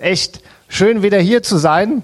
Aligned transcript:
Ist 0.00 0.06
echt 0.06 0.40
schön, 0.68 1.02
wieder 1.02 1.18
hier 1.18 1.42
zu 1.42 1.58
sein. 1.58 2.02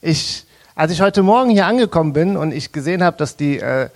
Ich, 0.00 0.46
als 0.74 0.92
ich 0.92 1.02
heute 1.02 1.22
Morgen 1.22 1.50
hier 1.50 1.66
angekommen 1.66 2.14
bin 2.14 2.38
und 2.38 2.52
ich 2.52 2.72
gesehen 2.72 3.02
habe, 3.02 3.18
dass 3.18 3.36
die 3.36 3.58
äh, 3.58 3.90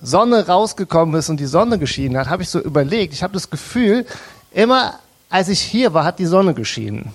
Sonne 0.00 0.46
rausgekommen 0.46 1.16
ist 1.16 1.28
und 1.28 1.40
die 1.40 1.46
Sonne 1.46 1.80
geschienen 1.80 2.16
hat, 2.18 2.28
habe 2.28 2.44
ich 2.44 2.50
so 2.50 2.60
überlegt, 2.60 3.14
ich 3.14 3.24
habe 3.24 3.32
das 3.32 3.50
Gefühl, 3.50 4.06
immer 4.52 5.00
als 5.28 5.48
ich 5.48 5.60
hier 5.60 5.92
war, 5.92 6.04
hat 6.04 6.20
die 6.20 6.26
Sonne 6.26 6.54
geschienen. 6.54 7.10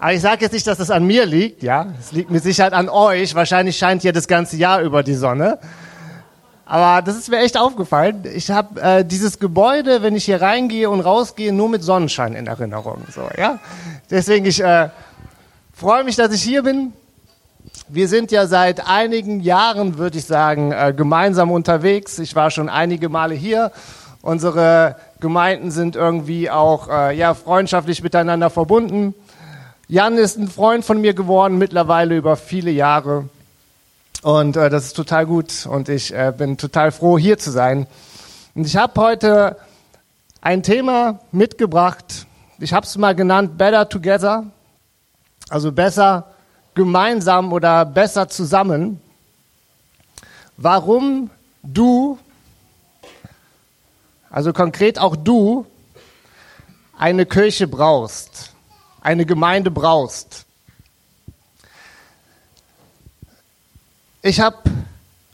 Aber 0.00 0.12
ich 0.12 0.20
sage 0.20 0.42
jetzt 0.42 0.52
nicht, 0.52 0.66
dass 0.66 0.78
das 0.78 0.90
an 0.90 1.06
mir 1.06 1.26
liegt, 1.26 1.62
ja. 1.62 1.86
Es 2.00 2.10
liegt 2.10 2.32
mit 2.32 2.42
Sicherheit 2.42 2.72
an 2.72 2.88
euch. 2.88 3.36
Wahrscheinlich 3.36 3.78
scheint 3.78 4.02
hier 4.02 4.12
das 4.12 4.26
ganze 4.26 4.56
Jahr 4.56 4.80
über 4.80 5.04
die 5.04 5.14
Sonne. 5.14 5.60
Aber 6.66 7.02
das 7.02 7.16
ist 7.16 7.28
mir 7.28 7.38
echt 7.38 7.58
aufgefallen. 7.58 8.24
Ich 8.34 8.50
habe 8.50 8.80
äh, 8.80 9.04
dieses 9.04 9.38
Gebäude, 9.38 10.02
wenn 10.02 10.16
ich 10.16 10.24
hier 10.24 10.40
reingehe 10.40 10.88
und 10.88 11.00
rausgehe, 11.00 11.52
nur 11.52 11.68
mit 11.68 11.82
Sonnenschein 11.82 12.34
in 12.34 12.46
Erinnerung. 12.46 13.02
So, 13.14 13.28
ja? 13.36 13.58
Deswegen, 14.10 14.46
ich 14.46 14.62
äh, 14.62 14.88
freue 15.74 16.04
mich, 16.04 16.16
dass 16.16 16.32
ich 16.32 16.42
hier 16.42 16.62
bin. 16.62 16.92
Wir 17.88 18.08
sind 18.08 18.30
ja 18.30 18.46
seit 18.46 18.86
einigen 18.86 19.40
Jahren, 19.40 19.98
würde 19.98 20.16
ich 20.16 20.24
sagen, 20.24 20.72
äh, 20.72 20.94
gemeinsam 20.96 21.50
unterwegs. 21.50 22.18
Ich 22.18 22.34
war 22.34 22.50
schon 22.50 22.70
einige 22.70 23.10
Male 23.10 23.34
hier. 23.34 23.70
Unsere 24.22 24.96
Gemeinden 25.20 25.70
sind 25.70 25.96
irgendwie 25.96 26.50
auch 26.50 26.88
äh, 26.88 27.14
ja, 27.14 27.34
freundschaftlich 27.34 28.02
miteinander 28.02 28.48
verbunden. 28.48 29.14
Jan 29.86 30.16
ist 30.16 30.38
ein 30.38 30.48
Freund 30.48 30.82
von 30.82 30.98
mir 30.98 31.12
geworden, 31.12 31.58
mittlerweile 31.58 32.16
über 32.16 32.36
viele 32.36 32.70
Jahre. 32.70 33.28
Und 34.24 34.56
äh, 34.56 34.70
das 34.70 34.86
ist 34.86 34.96
total 34.96 35.26
gut 35.26 35.66
und 35.66 35.90
ich 35.90 36.10
äh, 36.14 36.32
bin 36.34 36.56
total 36.56 36.92
froh, 36.92 37.18
hier 37.18 37.36
zu 37.36 37.50
sein. 37.50 37.86
Und 38.54 38.66
ich 38.66 38.74
habe 38.74 38.98
heute 38.98 39.58
ein 40.40 40.62
Thema 40.62 41.20
mitgebracht. 41.30 42.24
Ich 42.58 42.72
habe 42.72 42.86
es 42.86 42.96
mal 42.96 43.14
genannt 43.14 43.58
Better 43.58 43.86
Together, 43.86 44.44
also 45.50 45.72
besser 45.72 46.32
gemeinsam 46.74 47.52
oder 47.52 47.84
besser 47.84 48.26
zusammen. 48.26 48.98
Warum 50.56 51.28
du, 51.62 52.18
also 54.30 54.54
konkret 54.54 54.98
auch 54.98 55.16
du, 55.16 55.66
eine 56.96 57.26
Kirche 57.26 57.68
brauchst, 57.68 58.54
eine 59.02 59.26
Gemeinde 59.26 59.70
brauchst. 59.70 60.43
Ich 64.26 64.40
habe 64.40 64.56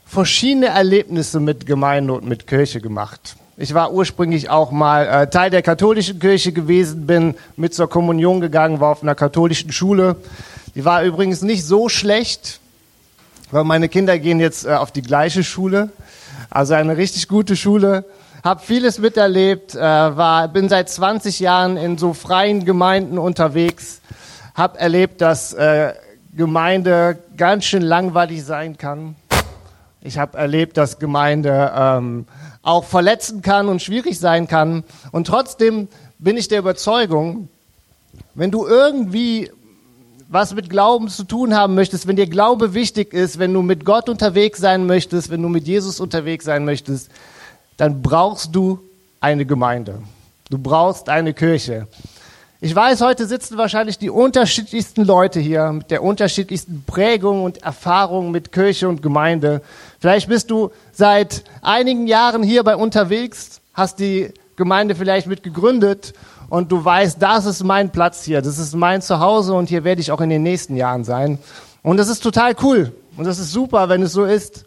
verschiedene 0.05 0.65
Erlebnisse 0.65 1.39
mit 1.39 1.65
Gemeinde 1.65 2.11
und 2.11 2.27
mit 2.27 2.45
Kirche 2.45 2.81
gemacht. 2.81 3.37
Ich 3.55 3.73
war 3.73 3.93
ursprünglich 3.93 4.49
auch 4.49 4.71
mal 4.71 5.07
äh, 5.07 5.29
Teil 5.29 5.49
der 5.49 5.61
katholischen 5.61 6.19
Kirche 6.19 6.51
gewesen, 6.51 7.07
bin 7.07 7.35
mit 7.55 7.73
zur 7.73 7.89
Kommunion 7.89 8.41
gegangen, 8.41 8.81
war 8.81 8.91
auf 8.91 9.01
einer 9.01 9.15
katholischen 9.15 9.71
Schule. 9.71 10.17
Die 10.75 10.83
war 10.83 11.05
übrigens 11.05 11.41
nicht 11.41 11.63
so 11.63 11.87
schlecht, 11.87 12.59
weil 13.49 13.63
meine 13.63 13.87
Kinder 13.87 14.19
gehen 14.19 14.41
jetzt 14.41 14.65
äh, 14.65 14.71
auf 14.71 14.91
die 14.91 15.03
gleiche 15.03 15.45
Schule. 15.45 15.89
Also 16.49 16.73
eine 16.73 16.97
richtig 16.97 17.29
gute 17.29 17.55
Schule. 17.55 18.03
Hab 18.43 18.65
vieles 18.65 18.99
miterlebt, 18.99 19.73
äh, 19.73 19.79
war, 19.79 20.49
bin 20.49 20.67
seit 20.67 20.89
20 20.89 21.39
Jahren 21.39 21.77
in 21.77 21.97
so 21.97 22.13
freien 22.13 22.65
Gemeinden 22.65 23.17
unterwegs, 23.17 24.01
hab 24.53 24.77
erlebt, 24.81 25.21
dass 25.21 25.53
äh, 25.53 25.93
Gemeinde 26.35 27.19
ganz 27.35 27.65
schön 27.65 27.81
langweilig 27.81 28.43
sein 28.43 28.77
kann. 28.77 29.15
Ich 30.01 30.17
habe 30.17 30.37
erlebt, 30.37 30.77
dass 30.77 30.97
Gemeinde 30.97 31.71
ähm, 31.75 32.25
auch 32.63 32.85
verletzen 32.85 33.41
kann 33.41 33.67
und 33.67 33.81
schwierig 33.81 34.17
sein 34.17 34.47
kann. 34.47 34.83
Und 35.11 35.27
trotzdem 35.27 35.87
bin 36.19 36.37
ich 36.37 36.47
der 36.47 36.59
Überzeugung, 36.59 37.49
wenn 38.33 38.49
du 38.49 38.65
irgendwie 38.65 39.51
was 40.29 40.53
mit 40.53 40.69
Glauben 40.69 41.09
zu 41.09 41.25
tun 41.25 41.53
haben 41.53 41.75
möchtest, 41.75 42.07
wenn 42.07 42.15
dir 42.15 42.27
Glaube 42.27 42.73
wichtig 42.73 43.13
ist, 43.13 43.37
wenn 43.37 43.53
du 43.53 43.61
mit 43.61 43.83
Gott 43.83 44.07
unterwegs 44.07 44.59
sein 44.59 44.85
möchtest, 44.85 45.29
wenn 45.29 45.41
du 45.41 45.49
mit 45.49 45.67
Jesus 45.67 45.99
unterwegs 45.99 46.45
sein 46.45 46.63
möchtest, 46.63 47.11
dann 47.75 48.01
brauchst 48.01 48.55
du 48.55 48.79
eine 49.19 49.45
Gemeinde. 49.45 50.01
Du 50.49 50.57
brauchst 50.57 51.09
eine 51.09 51.33
Kirche. 51.33 51.87
Ich 52.63 52.75
weiß, 52.75 53.01
heute 53.01 53.25
sitzen 53.25 53.57
wahrscheinlich 53.57 53.97
die 53.97 54.11
unterschiedlichsten 54.11 55.03
Leute 55.03 55.39
hier 55.39 55.71
mit 55.71 55.89
der 55.89 56.03
unterschiedlichsten 56.03 56.83
Prägung 56.85 57.43
und 57.43 57.63
Erfahrung 57.63 58.29
mit 58.29 58.51
Kirche 58.51 58.87
und 58.87 59.01
Gemeinde. 59.01 59.63
Vielleicht 59.99 60.29
bist 60.29 60.51
du 60.51 60.69
seit 60.91 61.43
einigen 61.63 62.05
Jahren 62.05 62.43
hier 62.43 62.63
bei 62.63 62.75
unterwegs, 62.75 63.61
hast 63.73 63.97
die 63.97 64.31
Gemeinde 64.57 64.93
vielleicht 64.93 65.25
mit 65.25 65.41
gegründet 65.41 66.13
und 66.49 66.71
du 66.71 66.85
weißt, 66.85 67.19
das 67.19 67.47
ist 67.47 67.63
mein 67.63 67.89
Platz 67.89 68.23
hier, 68.25 68.43
das 68.43 68.59
ist 68.59 68.75
mein 68.75 69.01
Zuhause 69.01 69.55
und 69.55 69.67
hier 69.67 69.83
werde 69.83 70.01
ich 70.01 70.11
auch 70.11 70.21
in 70.21 70.29
den 70.29 70.43
nächsten 70.43 70.75
Jahren 70.75 71.03
sein. 71.03 71.39
Und 71.81 71.97
das 71.97 72.09
ist 72.09 72.21
total 72.21 72.55
cool 72.61 72.91
und 73.17 73.25
das 73.25 73.39
ist 73.39 73.51
super, 73.51 73.89
wenn 73.89 74.03
es 74.03 74.13
so 74.13 74.23
ist. 74.23 74.65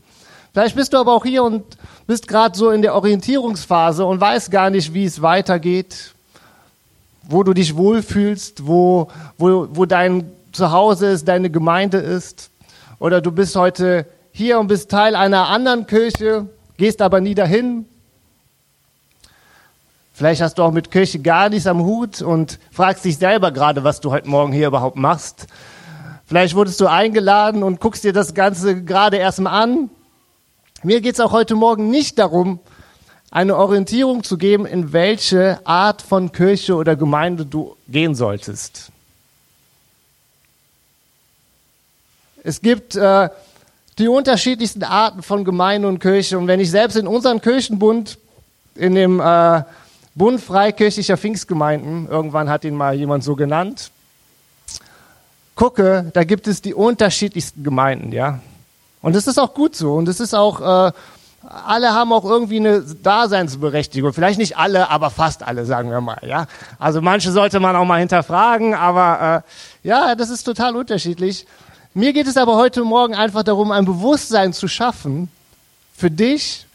Vielleicht 0.52 0.74
bist 0.74 0.92
du 0.92 0.96
aber 0.96 1.12
auch 1.12 1.24
hier 1.24 1.44
und 1.44 1.62
bist 2.08 2.26
gerade 2.26 2.58
so 2.58 2.70
in 2.70 2.82
der 2.82 2.96
Orientierungsphase 2.96 4.04
und 4.04 4.20
weißt 4.20 4.50
gar 4.50 4.70
nicht, 4.70 4.94
wie 4.94 5.04
es 5.04 5.22
weitergeht, 5.22 6.13
wo 7.28 7.42
du 7.42 7.54
dich 7.54 7.76
wohlfühlst, 7.76 8.66
wo, 8.66 9.08
wo, 9.38 9.68
wo 9.70 9.84
dein 9.86 10.30
Zuhause 10.52 11.06
ist, 11.08 11.28
deine 11.28 11.50
Gemeinde 11.50 11.98
ist. 11.98 12.50
Oder 12.98 13.20
du 13.20 13.32
bist 13.32 13.56
heute 13.56 14.06
hier 14.32 14.58
und 14.58 14.68
bist 14.68 14.90
Teil 14.90 15.14
einer 15.16 15.48
anderen 15.48 15.86
Kirche, 15.86 16.48
gehst 16.76 17.02
aber 17.02 17.20
nie 17.20 17.34
dahin. 17.34 17.86
Vielleicht 20.12 20.42
hast 20.42 20.58
du 20.58 20.62
auch 20.62 20.70
mit 20.70 20.90
Kirche 20.90 21.18
gar 21.18 21.48
nichts 21.48 21.66
am 21.66 21.82
Hut 21.82 22.22
und 22.22 22.60
fragst 22.70 23.04
dich 23.04 23.18
selber 23.18 23.50
gerade, 23.50 23.82
was 23.82 24.00
du 24.00 24.12
heute 24.12 24.28
Morgen 24.28 24.52
hier 24.52 24.68
überhaupt 24.68 24.96
machst. 24.96 25.48
Vielleicht 26.26 26.54
wurdest 26.54 26.80
du 26.80 26.86
eingeladen 26.86 27.62
und 27.62 27.80
guckst 27.80 28.04
dir 28.04 28.12
das 28.12 28.32
Ganze 28.32 28.84
gerade 28.84 29.16
erst 29.16 29.40
mal 29.40 29.50
an. 29.50 29.90
Mir 30.84 31.00
geht 31.00 31.14
es 31.14 31.20
auch 31.20 31.32
heute 31.32 31.54
Morgen 31.54 31.90
nicht 31.90 32.18
darum, 32.18 32.60
eine 33.34 33.56
Orientierung 33.56 34.22
zu 34.22 34.38
geben, 34.38 34.64
in 34.64 34.92
welche 34.92 35.58
Art 35.66 36.02
von 36.02 36.30
Kirche 36.30 36.76
oder 36.76 36.94
Gemeinde 36.94 37.44
du 37.44 37.76
gehen 37.88 38.14
solltest. 38.14 38.92
Es 42.44 42.62
gibt 42.62 42.94
äh, 42.94 43.28
die 43.98 44.06
unterschiedlichsten 44.06 44.84
Arten 44.84 45.22
von 45.24 45.44
Gemeinde 45.44 45.88
und 45.88 45.98
Kirche. 45.98 46.38
Und 46.38 46.46
wenn 46.46 46.60
ich 46.60 46.70
selbst 46.70 46.96
in 46.96 47.08
unseren 47.08 47.40
Kirchenbund, 47.40 48.18
in 48.76 48.94
dem 48.94 49.18
äh, 49.18 49.62
Bund 50.14 50.40
Freikirchlicher 50.40 51.16
Pfingstgemeinden, 51.16 52.08
irgendwann 52.08 52.48
hat 52.48 52.62
ihn 52.62 52.76
mal 52.76 52.94
jemand 52.94 53.24
so 53.24 53.34
genannt, 53.34 53.90
gucke, 55.56 56.08
da 56.14 56.22
gibt 56.22 56.46
es 56.46 56.62
die 56.62 56.72
unterschiedlichsten 56.72 57.64
Gemeinden, 57.64 58.12
ja. 58.12 58.38
Und 59.02 59.16
das 59.16 59.26
ist 59.26 59.38
auch 59.38 59.54
gut 59.54 59.74
so. 59.74 59.94
Und 59.94 60.08
es 60.08 60.20
ist 60.20 60.34
auch 60.34 60.86
äh, 60.86 60.92
alle 61.66 61.92
haben 61.92 62.12
auch 62.12 62.24
irgendwie 62.24 62.56
eine 62.56 62.80
Daseinsberechtigung. 62.80 64.12
Vielleicht 64.12 64.38
nicht 64.38 64.56
alle, 64.56 64.90
aber 64.90 65.10
fast 65.10 65.42
alle, 65.42 65.64
sagen 65.64 65.90
wir 65.90 66.00
mal. 66.00 66.18
Ja, 66.26 66.46
also 66.78 67.00
manche 67.00 67.32
sollte 67.32 67.60
man 67.60 67.76
auch 67.76 67.84
mal 67.84 68.00
hinterfragen, 68.00 68.74
aber 68.74 69.44
äh, 69.84 69.88
ja, 69.88 70.14
das 70.14 70.30
ist 70.30 70.44
total 70.44 70.76
unterschiedlich. 70.76 71.46
Mir 71.94 72.12
geht 72.12 72.26
es 72.26 72.36
aber 72.36 72.56
heute 72.56 72.82
Morgen 72.82 73.14
einfach 73.14 73.44
darum, 73.44 73.70
ein 73.70 73.84
Bewusstsein 73.84 74.52
zu 74.52 74.66
schaffen 74.66 75.30
für 75.96 76.10
dich. 76.10 76.66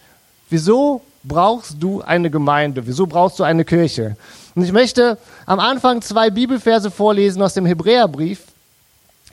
Wieso 0.50 1.01
brauchst 1.23 1.75
du 1.79 2.01
eine 2.01 2.29
Gemeinde? 2.29 2.88
Wieso 2.88 3.06
brauchst 3.06 3.39
du 3.39 3.44
eine 3.44 3.66
Kirche? 3.66 4.16
Und 4.56 4.63
ich 4.63 4.72
möchte 4.72 5.18
am 5.45 5.59
Anfang 5.59 6.01
zwei 6.01 6.29
Bibelverse 6.29 6.89
vorlesen 6.89 7.41
aus 7.41 7.53
dem 7.53 7.66
Hebräerbrief. 7.66 8.44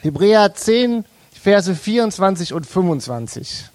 Hebräer 0.01 0.55
10, 0.55 1.05
Verse 1.41 1.75
24 1.75 2.53
und 2.53 2.67
25. 2.67 3.67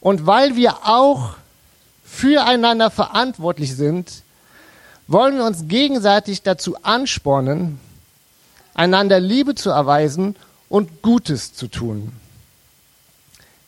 Und 0.00 0.26
weil 0.26 0.56
wir 0.56 0.86
auch 0.88 1.34
füreinander 2.04 2.90
verantwortlich 2.90 3.76
sind, 3.76 4.22
wollen 5.06 5.36
wir 5.36 5.44
uns 5.44 5.68
gegenseitig 5.68 6.42
dazu 6.42 6.76
anspornen, 6.82 7.80
einander 8.74 9.18
Liebe 9.20 9.54
zu 9.54 9.70
erweisen 9.70 10.36
und 10.68 11.02
Gutes 11.02 11.54
zu 11.54 11.68
tun. 11.68 12.12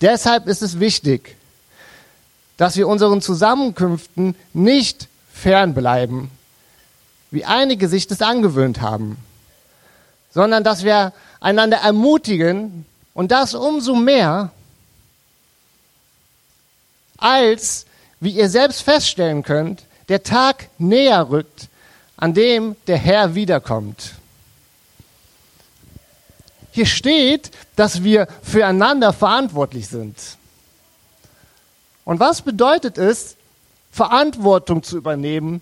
Deshalb 0.00 0.46
ist 0.46 0.62
es 0.62 0.80
wichtig, 0.80 1.36
dass 2.56 2.76
wir 2.76 2.88
unseren 2.88 3.22
Zusammenkünften 3.22 4.34
nicht 4.52 5.08
fernbleiben, 5.32 6.30
wie 7.30 7.44
einige 7.44 7.88
sich 7.88 8.06
das 8.06 8.22
angewöhnt 8.22 8.80
haben, 8.80 9.16
sondern 10.32 10.62
dass 10.62 10.84
wir 10.84 11.12
einander 11.40 11.78
ermutigen 11.78 12.84
und 13.14 13.32
das 13.32 13.54
umso 13.54 13.94
mehr, 13.94 14.52
als, 17.20 17.86
wie 18.20 18.30
ihr 18.30 18.48
selbst 18.48 18.82
feststellen 18.82 19.42
könnt, 19.42 19.84
der 20.08 20.22
Tag 20.22 20.68
näher 20.78 21.30
rückt, 21.30 21.68
an 22.16 22.34
dem 22.34 22.76
der 22.86 22.98
Herr 22.98 23.34
wiederkommt. 23.34 24.14
Hier 26.72 26.86
steht, 26.86 27.50
dass 27.76 28.02
wir 28.02 28.28
füreinander 28.42 29.12
verantwortlich 29.12 29.88
sind. 29.88 30.16
Und 32.04 32.20
was 32.20 32.42
bedeutet 32.42 32.98
es, 32.98 33.36
Verantwortung 33.92 34.82
zu 34.82 34.96
übernehmen, 34.96 35.60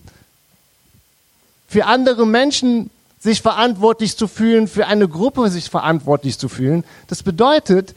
für 1.69 1.87
andere 1.87 2.27
Menschen 2.27 2.91
sich 3.19 3.43
verantwortlich 3.43 4.17
zu 4.17 4.29
fühlen, 4.29 4.69
für 4.69 4.87
eine 4.87 5.09
Gruppe 5.09 5.51
sich 5.51 5.71
verantwortlich 5.71 6.39
zu 6.39 6.49
fühlen. 6.49 6.85
Das 7.09 7.23
bedeutet, 7.23 7.95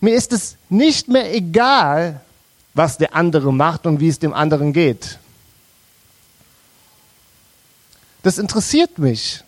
mir 0.00 0.14
ist 0.14 0.32
es 0.32 0.56
nicht 0.68 1.08
mehr 1.08 1.34
egal, 1.34 2.20
was 2.80 2.96
der 2.96 3.14
andere 3.14 3.52
macht 3.52 3.84
und 3.84 4.00
wie 4.00 4.08
es 4.08 4.20
dem 4.20 4.32
anderen 4.32 4.72
geht. 4.72 5.18
Das 8.22 8.38
interessiert 8.38 8.98
mich. 8.98 9.44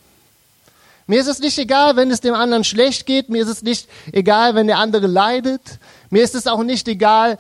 Mir 1.07 1.19
ist 1.19 1.29
es 1.29 1.39
nicht 1.39 1.57
egal, 1.57 1.97
wenn 1.97 2.11
es 2.11 2.21
dem 2.21 2.35
anderen 2.35 2.63
schlecht 2.63 3.07
geht. 3.07 3.31
Mir 3.31 3.43
ist 3.43 3.49
es 3.49 3.63
nicht 3.63 3.89
egal, 4.13 4.55
wenn 4.55 4.67
der 4.67 4.77
andere 4.77 5.07
leidet. 5.07 5.63
Mir 6.11 6.23
ist 6.23 6.35
es 6.35 6.47
auch 6.47 6.63
nicht 6.63 6.87
egal, 6.89 7.39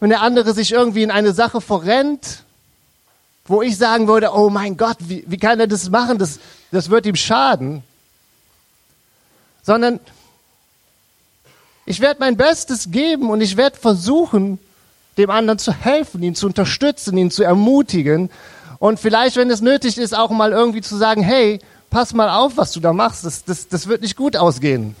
wenn 0.00 0.10
der 0.10 0.20
andere 0.20 0.52
sich 0.52 0.72
irgendwie 0.72 1.02
in 1.02 1.10
eine 1.10 1.32
Sache 1.32 1.62
verrennt, 1.62 2.42
wo 3.46 3.62
ich 3.62 3.78
sagen 3.78 4.08
würde, 4.08 4.34
oh 4.34 4.50
mein 4.50 4.76
Gott, 4.76 4.98
wie, 5.00 5.24
wie 5.26 5.38
kann 5.38 5.58
er 5.58 5.66
das 5.66 5.88
machen? 5.88 6.18
Das, 6.18 6.40
das 6.70 6.90
wird 6.90 7.06
ihm 7.06 7.16
schaden. 7.16 7.82
Sondern 9.62 9.98
ich 11.86 12.00
werde 12.00 12.20
mein 12.20 12.36
Bestes 12.36 12.90
geben 12.90 13.30
und 13.30 13.40
ich 13.40 13.56
werde 13.56 13.78
versuchen, 13.78 14.58
dem 15.16 15.30
anderen 15.30 15.58
zu 15.58 15.72
helfen, 15.72 16.22
ihn 16.22 16.34
zu 16.34 16.46
unterstützen, 16.46 17.16
ihn 17.16 17.30
zu 17.30 17.42
ermutigen 17.42 18.30
und 18.78 19.00
vielleicht, 19.00 19.36
wenn 19.36 19.50
es 19.50 19.60
nötig 19.60 19.98
ist, 19.98 20.14
auch 20.14 20.30
mal 20.30 20.52
irgendwie 20.52 20.82
zu 20.82 20.96
sagen, 20.96 21.22
hey, 21.22 21.60
pass 21.90 22.12
mal 22.12 22.28
auf, 22.28 22.56
was 22.56 22.72
du 22.72 22.80
da 22.80 22.92
machst, 22.92 23.24
das, 23.24 23.44
das, 23.44 23.68
das 23.68 23.86
wird 23.86 24.02
nicht 24.02 24.16
gut 24.16 24.36
ausgehen. 24.36 24.94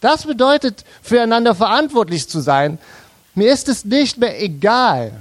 Das 0.00 0.24
bedeutet, 0.24 0.84
füreinander 1.02 1.54
verantwortlich 1.54 2.28
zu 2.28 2.40
sein. 2.40 2.78
Mir 3.34 3.52
ist 3.52 3.68
es 3.68 3.84
nicht 3.84 4.16
mehr 4.16 4.42
egal, 4.42 5.12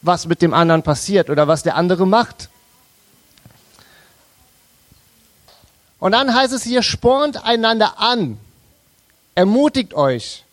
was 0.00 0.26
mit 0.26 0.40
dem 0.42 0.54
anderen 0.54 0.82
passiert 0.82 1.28
oder 1.28 1.48
was 1.48 1.62
der 1.62 1.76
andere 1.76 2.06
macht. 2.06 2.48
Und 5.98 6.12
dann 6.12 6.32
heißt 6.34 6.52
es 6.52 6.62
hier, 6.62 6.82
spornt 6.82 7.44
einander 7.44 7.98
an, 7.98 8.38
ermutigt 9.34 9.94
euch, 9.94 10.44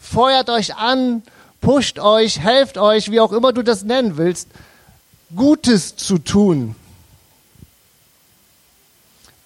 feuert 0.00 0.50
euch 0.50 0.74
an, 0.76 1.22
pusht 1.60 1.98
euch, 1.98 2.40
helft 2.40 2.78
euch, 2.78 3.10
wie 3.10 3.20
auch 3.20 3.32
immer 3.32 3.52
du 3.52 3.62
das 3.62 3.84
nennen 3.84 4.16
willst, 4.16 4.48
Gutes 5.36 5.94
zu 5.94 6.18
tun. 6.18 6.74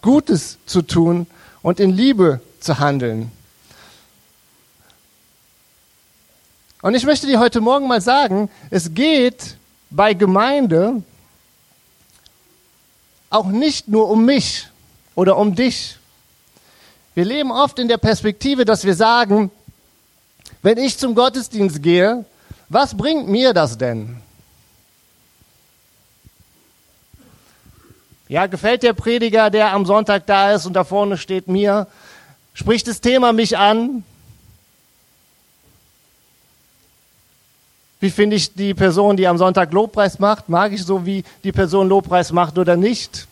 Gutes 0.01 0.59
zu 0.65 0.83
tun 0.83 1.27
und 1.63 1.81
in 1.81 1.91
Liebe 1.91 2.41
zu 2.61 2.79
handeln. 2.79 3.31
Und 6.81 6.95
ich 6.95 7.05
möchte 7.05 7.27
dir 7.27 7.41
heute 7.41 7.61
Morgen 7.61 7.89
mal 7.89 8.01
sagen, 8.01 8.51
es 8.71 8.95
geht 8.95 9.57
bei 9.91 10.13
Gemeinde 10.13 11.03
auch 13.31 13.47
nicht 13.47 13.89
nur 13.89 14.09
um 14.11 14.25
mich 14.25 14.69
oder 15.15 15.37
um 15.37 15.55
dich. 15.55 15.97
Wir 17.15 17.25
leben 17.25 17.51
oft 17.51 17.79
in 17.79 17.89
der 17.89 17.97
Perspektive, 17.97 18.65
dass 18.65 18.85
wir 18.85 18.95
sagen, 18.95 19.51
wenn 20.65 20.79
ich 20.79 20.97
zum 20.97 21.15
Gottesdienst 21.15 21.83
gehe, 21.83 22.25
was 22.71 22.97
bringt 22.97 23.29
mir 23.29 23.53
das 23.53 23.77
denn? 23.77 24.17
Ja, 28.29 28.47
gefällt 28.47 28.83
der 28.83 28.95
Prediger, 28.95 29.51
der 29.51 29.75
am 29.75 29.85
Sonntag 29.85 30.27
da 30.27 30.55
ist 30.55 30.65
und 30.65 30.73
da 30.73 30.85
vorne 30.85 31.19
steht 31.19 31.49
mir? 31.49 31.87
Spricht 32.55 32.89
das 32.89 33.03
Thema 33.03 33.35
mich 33.35 33.59
an? 33.59 34.05
Wie 38.01 38.11
finde 38.11 38.37
ich 38.37 38.55
die 38.55 38.73
Person, 38.73 39.19
die 39.19 39.27
am 39.27 39.37
Sonntag 39.37 39.71
Lobpreis 39.71 40.19
macht? 40.19 40.49
Mag 40.49 40.73
ich 40.73 40.83
so, 40.83 41.05
wie 41.05 41.25
die 41.45 41.53
Person 41.53 41.91
Lobpreis 41.91 42.33
macht 42.33 42.57
oder 42.57 42.77
nicht? 42.77 43.29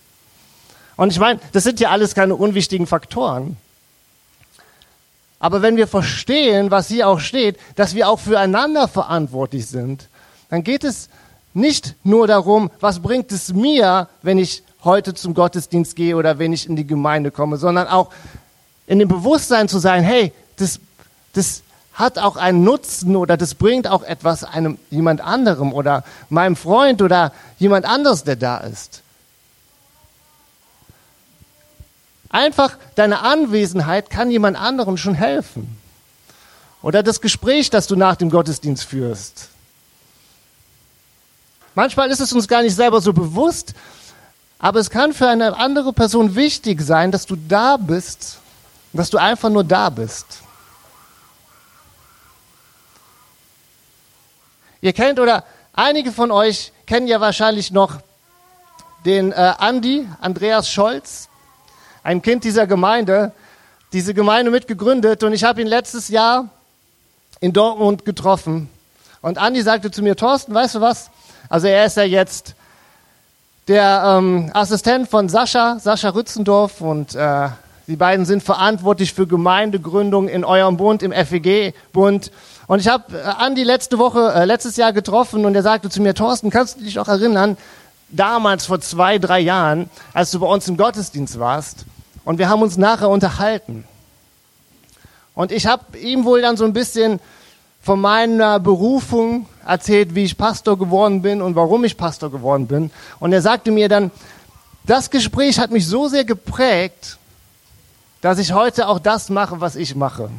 Und 0.97 1.11
ich 1.11 1.19
meine, 1.19 1.41
das 1.53 1.65
sind 1.65 1.81
ja 1.81 1.89
alles 1.89 2.15
keine 2.15 2.35
unwichtigen 2.35 2.87
Faktoren. 2.87 3.57
Aber 5.43 5.61
wenn 5.61 5.77
wir 5.77 5.89
verstehen, 5.89 6.71
was 6.71 6.87
hier 6.87 7.09
auch 7.09 7.19
steht, 7.19 7.59
dass 7.75 7.97
wir 7.97 8.09
auch 8.09 8.21
füreinander 8.21 8.87
verantwortlich 8.87 9.67
sind, 9.67 10.07
dann 10.51 10.63
geht 10.63 10.85
es 10.85 11.09
nicht 11.53 11.97
nur 12.05 12.29
darum, 12.29 12.71
was 12.79 13.01
bringt 13.01 13.33
es 13.33 13.53
mir, 13.53 14.09
wenn 14.23 14.39
ich 14.39 14.63
heute 14.85 15.15
zum 15.15 15.35
Gottesdienst 15.35 15.97
gehe 15.97 16.17
oder 16.17 16.39
wenn 16.39 16.53
ich 16.53 16.69
in 16.69 16.77
die 16.77 16.87
Gemeinde 16.87 17.33
komme, 17.33 17.57
sondern 17.57 17.89
auch 17.89 18.11
in 18.87 19.01
dem 19.01 19.09
Bewusstsein 19.09 19.69
zu 19.69 19.81
sein, 19.81 20.05
hey, 20.05 20.33
das, 20.59 20.79
das 21.33 21.65
hat 21.93 22.21
auch 22.21 22.37
einen 22.37 22.63
Nutzen 22.63 23.17
oder 23.17 23.37
das 23.37 23.57
bringt 23.57 23.89
auch 23.89 24.05
etwas 24.05 24.45
einem 24.45 24.79
jemand 24.91 25.23
anderem 25.23 25.73
oder 25.73 26.05
meinem 26.29 26.55
Freund 26.55 27.03
oder 27.03 27.33
jemand 27.59 27.85
anderes, 27.85 28.23
der 28.23 28.37
da 28.37 28.59
ist. 28.59 29.02
Einfach 32.33 32.79
deine 32.95 33.21
Anwesenheit 33.21 34.09
kann 34.09 34.31
jemand 34.31 34.57
anderem 34.57 34.97
schon 34.97 35.15
helfen. 35.15 35.79
Oder 36.81 37.03
das 37.03 37.21
Gespräch, 37.21 37.69
das 37.71 37.87
du 37.87 37.95
nach 37.95 38.17
dem 38.17 38.31
Gottesdienst 38.31 38.85
führst. 38.85 39.51
Manchmal 41.75 42.11
ist 42.11 42.21
es 42.21 42.33
uns 42.33 42.49
gar 42.49 42.63
nicht 42.63 42.75
selber 42.75 43.01
so 43.01 43.13
bewusst, 43.13 43.75
aber 44.59 44.81
es 44.81 44.91
kann 44.91 45.13
für 45.13 45.29
eine 45.29 45.57
andere 45.57 45.93
Person 45.93 46.35
wichtig 46.35 46.81
sein, 46.81 47.13
dass 47.13 47.27
du 47.27 47.37
da 47.37 47.77
bist, 47.77 48.39
dass 48.93 49.11
du 49.11 49.19
einfach 49.19 49.51
nur 49.51 49.65
da 49.65 49.91
bist. 49.91 50.27
Ihr 54.81 54.93
kennt 54.95 55.21
oder 55.21 55.45
einige 55.75 56.13
von 56.13 56.31
euch 56.31 56.73
kennen 56.87 57.07
ja 57.07 57.21
wahrscheinlich 57.21 57.71
noch 57.71 58.01
den 59.05 59.33
äh, 59.33 59.55
Andi, 59.59 60.09
Andreas 60.21 60.71
Scholz 60.71 61.29
ein 62.03 62.23
Kind 62.23 62.45
dieser 62.45 62.67
Gemeinde, 62.67 63.33
diese 63.93 64.15
Gemeinde 64.15 64.51
mitgegründet 64.51 65.23
und 65.23 65.33
ich 65.33 65.45
habe 65.45 65.61
ihn 65.61 65.67
letztes 65.67 66.09
Jahr 66.09 66.49
in 67.41 67.53
Dortmund 67.53 68.05
getroffen. 68.05 68.69
Und 69.21 69.39
Andi 69.39 69.63
sagte 69.63 69.91
zu 69.91 70.03
mir, 70.03 70.17
Thorsten, 70.17 70.55
weißt 70.55 70.77
du 70.77 70.81
was? 70.81 71.11
Also 71.49 71.67
er 71.67 71.87
ist 71.87 71.97
ja 71.97 72.05
jetzt 72.05 72.55
der 73.69 74.03
ähm, 74.19 74.51
Assistent 74.53 75.09
von 75.09 75.29
Sascha, 75.29 75.79
Sascha 75.79 76.09
Rützendorf 76.11 76.81
und 76.81 77.15
äh, 77.15 77.49
die 77.87 77.97
beiden 77.97 78.25
sind 78.27 78.43
verantwortlich 78.43 79.13
für 79.13 79.27
Gemeindegründung 79.27 80.29
in 80.29 80.45
eurem 80.45 80.77
Bund, 80.77 81.03
im 81.03 81.13
FEG-Bund. 81.13 82.31
Und 82.67 82.81
ich 82.81 82.89
habe 82.89 83.17
äh, 83.17 83.23
Andi 83.23 83.63
letzte 83.63 83.99
Woche, 83.99 84.33
äh, 84.35 84.45
letztes 84.45 84.77
Jahr 84.77 84.93
getroffen 84.93 85.45
und 85.45 85.55
er 85.55 85.63
sagte 85.63 85.91
zu 85.91 86.03
mir, 86.03 86.15
Thorsten, 86.15 86.51
kannst 86.51 86.81
du 86.81 86.85
dich 86.85 86.97
noch 86.97 87.09
erinnern, 87.09 87.57
damals 88.09 88.67
vor 88.67 88.81
zwei, 88.81 89.19
drei 89.19 89.41
Jahren, 89.41 89.91
als 90.13 90.31
du 90.31 90.41
bei 90.41 90.47
uns 90.47 90.69
im 90.69 90.77
Gottesdienst 90.77 91.39
warst? 91.39 91.87
Und 92.25 92.39
wir 92.39 92.49
haben 92.49 92.63
uns 92.63 92.77
nachher 92.77 93.09
unterhalten. 93.09 93.85
Und 95.35 95.51
ich 95.51 95.67
habe 95.67 95.99
ihm 95.99 96.25
wohl 96.25 96.43
dann 96.43 96.57
so 96.57 96.65
ein 96.65 96.73
bisschen 96.73 97.21
von 97.83 98.01
meiner 98.01 98.61
Berufung 98.61 99.47
erzählt, 99.67 100.15
wie 100.15 100.25
ich 100.25 100.39
Pastor 100.39 100.79
geworden 100.79 101.23
bin 101.23 101.43
und 101.43 101.57
warum 101.57 101.85
ich 101.85 101.97
Pastor 101.97 102.31
geworden 102.31 102.67
bin. 102.67 102.91
Und 103.19 103.33
er 103.33 103.43
sagte 103.43 103.71
mir 103.71 103.89
dann, 103.89 104.11
das 104.85 105.11
Gespräch 105.11 105.59
hat 105.59 105.71
mich 105.71 105.87
so 105.87 106.09
sehr 106.09 106.25
geprägt, 106.25 107.19
dass 108.21 108.39
ich 108.39 108.53
heute 108.53 108.89
auch 108.89 108.99
das 108.99 109.31
mache, 109.31 109.61
was 109.61 109.75
ich 109.75 109.97
mache. 109.97 110.31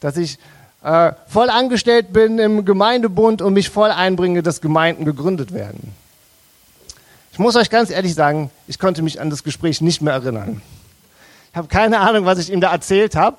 Dass 0.00 0.16
ich 0.16 0.38
äh, 0.82 1.12
voll 1.26 1.50
angestellt 1.50 2.12
bin 2.12 2.38
im 2.38 2.64
Gemeindebund 2.64 3.42
und 3.42 3.52
mich 3.52 3.68
voll 3.68 3.90
einbringe, 3.90 4.42
dass 4.42 4.60
Gemeinden 4.60 5.04
gegründet 5.04 5.52
werden. 5.52 5.92
Ich 7.32 7.38
muss 7.38 7.56
euch 7.56 7.70
ganz 7.70 7.90
ehrlich 7.90 8.14
sagen, 8.14 8.50
ich 8.66 8.78
konnte 8.78 9.02
mich 9.02 9.20
an 9.20 9.30
das 9.30 9.44
Gespräch 9.44 9.80
nicht 9.80 10.02
mehr 10.02 10.14
erinnern. 10.14 10.62
Ich 11.50 11.56
habe 11.56 11.68
keine 11.68 12.00
Ahnung, 12.00 12.24
was 12.24 12.38
ich 12.38 12.52
ihm 12.52 12.60
da 12.60 12.70
erzählt 12.70 13.16
habe. 13.16 13.38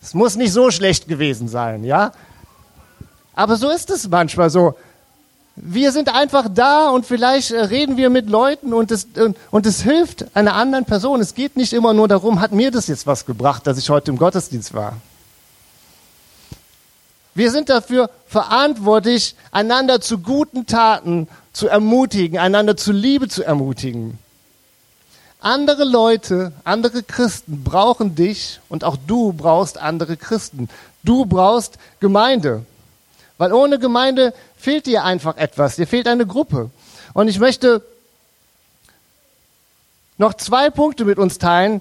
Es 0.00 0.14
muss 0.14 0.36
nicht 0.36 0.52
so 0.52 0.70
schlecht 0.70 1.08
gewesen 1.08 1.48
sein, 1.48 1.84
ja? 1.84 2.12
Aber 3.34 3.56
so 3.56 3.70
ist 3.70 3.90
es 3.90 4.08
manchmal 4.08 4.50
so. 4.50 4.74
Wir 5.54 5.92
sind 5.92 6.14
einfach 6.14 6.46
da 6.52 6.88
und 6.88 7.04
vielleicht 7.04 7.50
äh, 7.50 7.60
reden 7.60 7.96
wir 7.96 8.08
mit 8.10 8.30
Leuten 8.30 8.72
und 8.72 8.90
es, 8.90 9.06
und 9.50 9.66
es 9.66 9.82
hilft 9.82 10.34
einer 10.34 10.54
anderen 10.54 10.86
Person. 10.86 11.20
Es 11.20 11.34
geht 11.34 11.56
nicht 11.56 11.72
immer 11.72 11.92
nur 11.92 12.08
darum, 12.08 12.40
hat 12.40 12.52
mir 12.52 12.70
das 12.70 12.86
jetzt 12.86 13.06
was 13.06 13.26
gebracht, 13.26 13.66
dass 13.66 13.76
ich 13.78 13.90
heute 13.90 14.10
im 14.10 14.18
Gottesdienst 14.18 14.72
war. 14.72 14.96
Wir 17.34 17.50
sind 17.50 17.68
dafür 17.68 18.10
verantwortlich, 18.26 19.36
einander 19.52 20.00
zu 20.00 20.18
guten 20.18 20.66
Taten 20.66 21.28
zu 21.52 21.68
ermutigen, 21.68 22.38
einander 22.38 22.76
zu 22.76 22.92
Liebe 22.92 23.28
zu 23.28 23.42
ermutigen. 23.42 24.18
Andere 25.42 25.82
Leute, 25.82 26.52
andere 26.62 27.02
Christen 27.02 27.64
brauchen 27.64 28.14
dich 28.14 28.60
und 28.68 28.84
auch 28.84 28.96
du 29.08 29.32
brauchst 29.32 29.76
andere 29.76 30.16
Christen. 30.16 30.68
Du 31.02 31.26
brauchst 31.26 31.78
Gemeinde. 31.98 32.64
Weil 33.38 33.52
ohne 33.52 33.80
Gemeinde 33.80 34.34
fehlt 34.56 34.86
dir 34.86 35.02
einfach 35.02 35.36
etwas. 35.36 35.74
Dir 35.74 35.88
fehlt 35.88 36.06
eine 36.06 36.28
Gruppe. 36.28 36.70
Und 37.12 37.26
ich 37.26 37.40
möchte 37.40 37.84
noch 40.16 40.34
zwei 40.34 40.70
Punkte 40.70 41.04
mit 41.04 41.18
uns 41.18 41.38
teilen, 41.38 41.80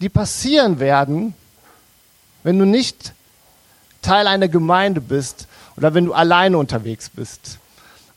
die 0.00 0.10
passieren 0.10 0.78
werden, 0.78 1.32
wenn 2.42 2.58
du 2.58 2.66
nicht 2.66 3.14
Teil 4.02 4.26
einer 4.26 4.48
Gemeinde 4.48 5.00
bist 5.00 5.46
oder 5.78 5.94
wenn 5.94 6.04
du 6.04 6.12
alleine 6.12 6.58
unterwegs 6.58 7.08
bist. 7.08 7.58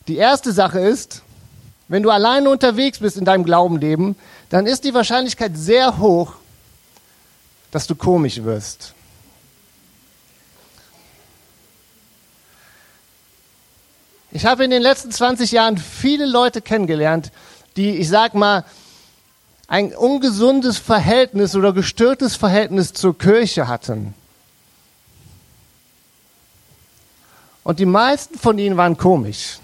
Die 0.10 0.18
erste 0.18 0.52
Sache 0.52 0.82
ist, 0.82 1.22
wenn 1.88 2.04
du 2.04 2.10
alleine 2.10 2.50
unterwegs 2.50 3.00
bist 3.00 3.18
in 3.18 3.26
deinem 3.26 3.44
Glaubenleben, 3.44 4.16
dann 4.50 4.66
ist 4.66 4.84
die 4.84 4.94
Wahrscheinlichkeit 4.94 5.58
sehr 5.58 5.98
hoch, 5.98 6.34
dass 7.72 7.88
du 7.88 7.96
komisch 7.96 8.44
wirst. 8.44 8.94
Ich 14.32 14.46
habe 14.46 14.66
in 14.66 14.70
den 14.70 14.82
letzten 14.82 15.12
20 15.12 15.52
Jahren 15.52 15.78
viele 15.78 16.26
Leute 16.26 16.62
kennengelernt, 16.62 17.32
die, 17.78 17.96
ich 17.98 18.10
sag 18.10 18.34
mal, 18.34 18.66
ein 19.68 19.96
ungesundes 19.96 20.78
Verhältnis 20.78 21.56
oder 21.56 21.74
gestörtes 21.74 22.36
Verhältnis 22.36 22.94
zur 22.94 23.18
Kirche 23.18 23.68
hatten. 23.68 24.14
Und 27.64 27.80
die 27.80 27.86
meisten 27.86 28.38
von 28.38 28.58
ihnen 28.58 28.78
waren 28.78 28.96
komisch. 28.96 29.60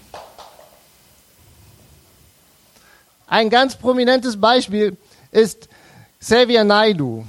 Ein 3.26 3.50
ganz 3.50 3.76
prominentes 3.76 4.40
Beispiel 4.40 4.96
ist 5.30 5.68
Xavier 6.20 6.64
Naidu. 6.64 7.24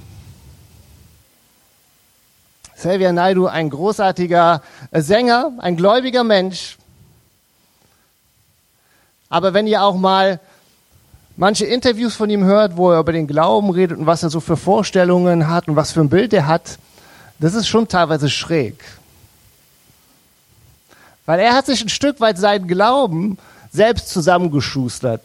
Xavier 2.76 3.12
Naidu, 3.12 3.46
ein 3.46 3.70
großartiger 3.70 4.62
Sänger, 4.92 5.52
ein 5.58 5.76
gläubiger 5.76 6.24
Mensch. 6.24 6.76
Aber 9.30 9.54
wenn 9.54 9.66
ihr 9.66 9.82
auch 9.82 9.96
mal 9.96 10.40
manche 11.36 11.64
Interviews 11.64 12.14
von 12.14 12.28
ihm 12.30 12.44
hört, 12.44 12.76
wo 12.76 12.92
er 12.92 13.00
über 13.00 13.12
den 13.12 13.26
Glauben 13.26 13.70
redet 13.70 13.98
und 13.98 14.06
was 14.06 14.22
er 14.22 14.30
so 14.30 14.40
für 14.40 14.56
Vorstellungen 14.56 15.48
hat 15.48 15.68
und 15.68 15.76
was 15.76 15.92
für 15.92 16.00
ein 16.00 16.10
Bild 16.10 16.32
er 16.32 16.46
hat, 16.46 16.78
das 17.38 17.54
ist 17.54 17.68
schon 17.68 17.88
teilweise 17.88 18.30
schräg. 18.30 18.82
Weil 21.24 21.40
er 21.40 21.54
hat 21.54 21.66
sich 21.66 21.82
ein 21.82 21.88
Stück 21.88 22.20
weit 22.20 22.38
seinen 22.38 22.68
Glauben 22.68 23.38
selbst 23.72 24.10
zusammengeschustert. 24.10 25.24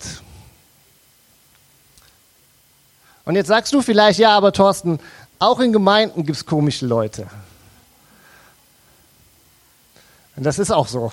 Und 3.25 3.35
jetzt 3.35 3.47
sagst 3.47 3.73
du 3.73 3.81
vielleicht, 3.81 4.19
ja, 4.19 4.35
aber 4.35 4.51
Thorsten, 4.51 4.99
auch 5.39 5.59
in 5.59 5.73
Gemeinden 5.73 6.25
gibt 6.25 6.37
es 6.37 6.45
komische 6.45 6.85
Leute. 6.85 7.27
Und 10.35 10.43
das 10.43 10.59
ist 10.59 10.71
auch 10.71 10.87
so. 10.87 11.11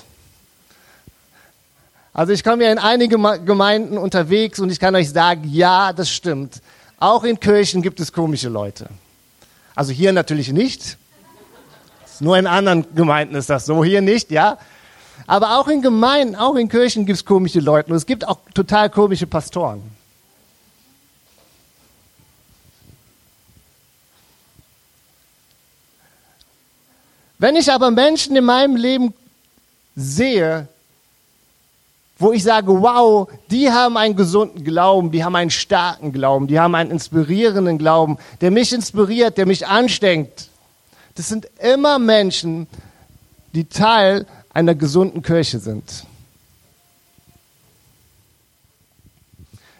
Also 2.15 2.33
ich 2.33 2.43
komme 2.43 2.65
ja 2.65 2.73
in 2.73 2.79
einige 2.79 3.17
Gemeinden 3.45 3.97
unterwegs 3.97 4.59
und 4.59 4.71
ich 4.71 4.81
kann 4.81 4.95
euch 4.95 5.11
sagen, 5.11 5.49
ja, 5.53 5.93
das 5.93 6.11
stimmt. 6.11 6.61
Auch 6.99 7.25
in 7.25 7.39
Kirchen 7.39 7.83
gibt 7.83 8.01
es 8.01 8.13
komische 8.13 8.49
Leute. 8.49 8.89
Also 9.75 9.93
hier 9.93 10.13
natürlich 10.13 10.53
nicht. 10.53 10.97
Nur 12.21 12.37
in 12.37 12.47
anderen 12.47 12.93
Gemeinden 12.95 13.37
ist 13.37 13.49
das 13.49 13.67
so, 13.67 13.85
hier 13.85 14.01
nicht, 14.01 14.31
ja. 14.31 14.59
Aber 15.27 15.59
auch 15.59 15.69
in 15.69 15.83
Gemeinden, 15.83 16.35
auch 16.35 16.57
in 16.57 16.69
Kirchen 16.69 17.07
gibt 17.07 17.19
es 17.19 17.25
komische 17.25 17.61
Leute 17.61 17.91
und 17.91 17.97
es 17.97 18.07
gibt 18.07 18.27
auch 18.27 18.39
total 18.55 18.91
komische 18.91 19.27
Pastoren. 19.27 19.83
Wenn 27.39 27.57
ich 27.57 27.71
aber 27.73 27.91
Menschen 27.91 28.37
in 28.37 28.45
meinem 28.45 28.77
Leben 28.77 29.15
sehe, 29.95 30.67
wo 32.19 32.33
ich 32.33 32.43
sage, 32.43 32.83
wow, 32.83 33.29
die 33.49 33.71
haben 33.71 33.97
einen 33.97 34.17
gesunden 34.17 34.65
Glauben, 34.65 35.13
die 35.13 35.23
haben 35.23 35.37
einen 35.37 35.51
starken 35.51 36.13
Glauben, 36.13 36.49
die 36.49 36.59
haben 36.59 36.75
einen 36.75 36.91
inspirierenden 36.91 37.79
Glauben, 37.79 38.19
der 38.41 38.51
mich 38.51 38.73
inspiriert, 38.73 39.39
der 39.39 39.47
mich 39.47 39.67
anstrengt. 39.69 40.49
Das 41.15 41.29
sind 41.29 41.49
immer 41.61 42.01
Menschen, 42.01 42.67
die 43.55 43.67
Teil 43.67 44.27
einer 44.53 44.75
gesunden 44.75 45.23
Kirche 45.23 45.61
sind. 45.61 46.05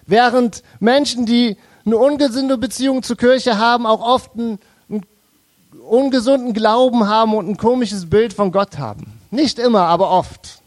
Während 0.07 0.63
Menschen, 0.79 1.27
die 1.27 1.57
eine 1.85 1.97
ungesunde 1.97 2.57
Beziehung 2.57 3.03
zur 3.03 3.17
Kirche 3.17 3.59
haben, 3.59 3.85
auch 3.85 4.01
oft 4.01 4.31
einen 4.39 4.59
ungesunden 5.89 6.53
Glauben 6.53 7.09
haben 7.09 7.35
und 7.35 7.49
ein 7.49 7.57
komisches 7.57 8.09
Bild 8.09 8.33
von 8.33 8.53
Gott 8.53 8.79
haben. 8.79 9.19
Nicht 9.31 9.59
immer, 9.59 9.83
aber 9.83 10.11
oft. 10.11 10.61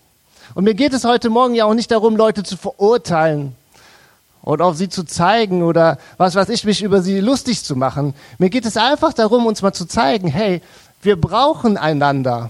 Und 0.54 0.66
mir 0.66 0.74
geht 0.74 0.94
es 0.94 1.06
heute 1.06 1.30
Morgen 1.30 1.56
ja 1.56 1.66
auch 1.66 1.74
nicht 1.74 1.92
darum, 1.92 2.16
Leute 2.16 2.44
zu 2.44 2.58
verurteilen 2.58 3.56
oder 4.44 4.66
auf 4.66 4.76
sie 4.76 4.90
zu 4.90 5.04
zeigen 5.04 5.64
oder 5.64 5.98
was 6.18 6.36
weiß 6.36 6.50
ich, 6.50 6.66
mich 6.66 6.84
über 6.84 7.02
sie 7.02 7.20
lustig 7.20 7.64
zu 7.64 7.76
machen. 7.76 8.14
Mir 8.38 8.50
geht 8.50 8.66
es 8.66 8.78
einfach 8.78 9.14
darum, 9.14 9.46
uns 9.46 9.62
mal 9.62 9.74
zu 9.74 9.86
zeigen, 9.86 10.28
hey, 10.28 10.62
wir 11.02 11.20
brauchen 11.20 11.78
einander. 11.78 12.50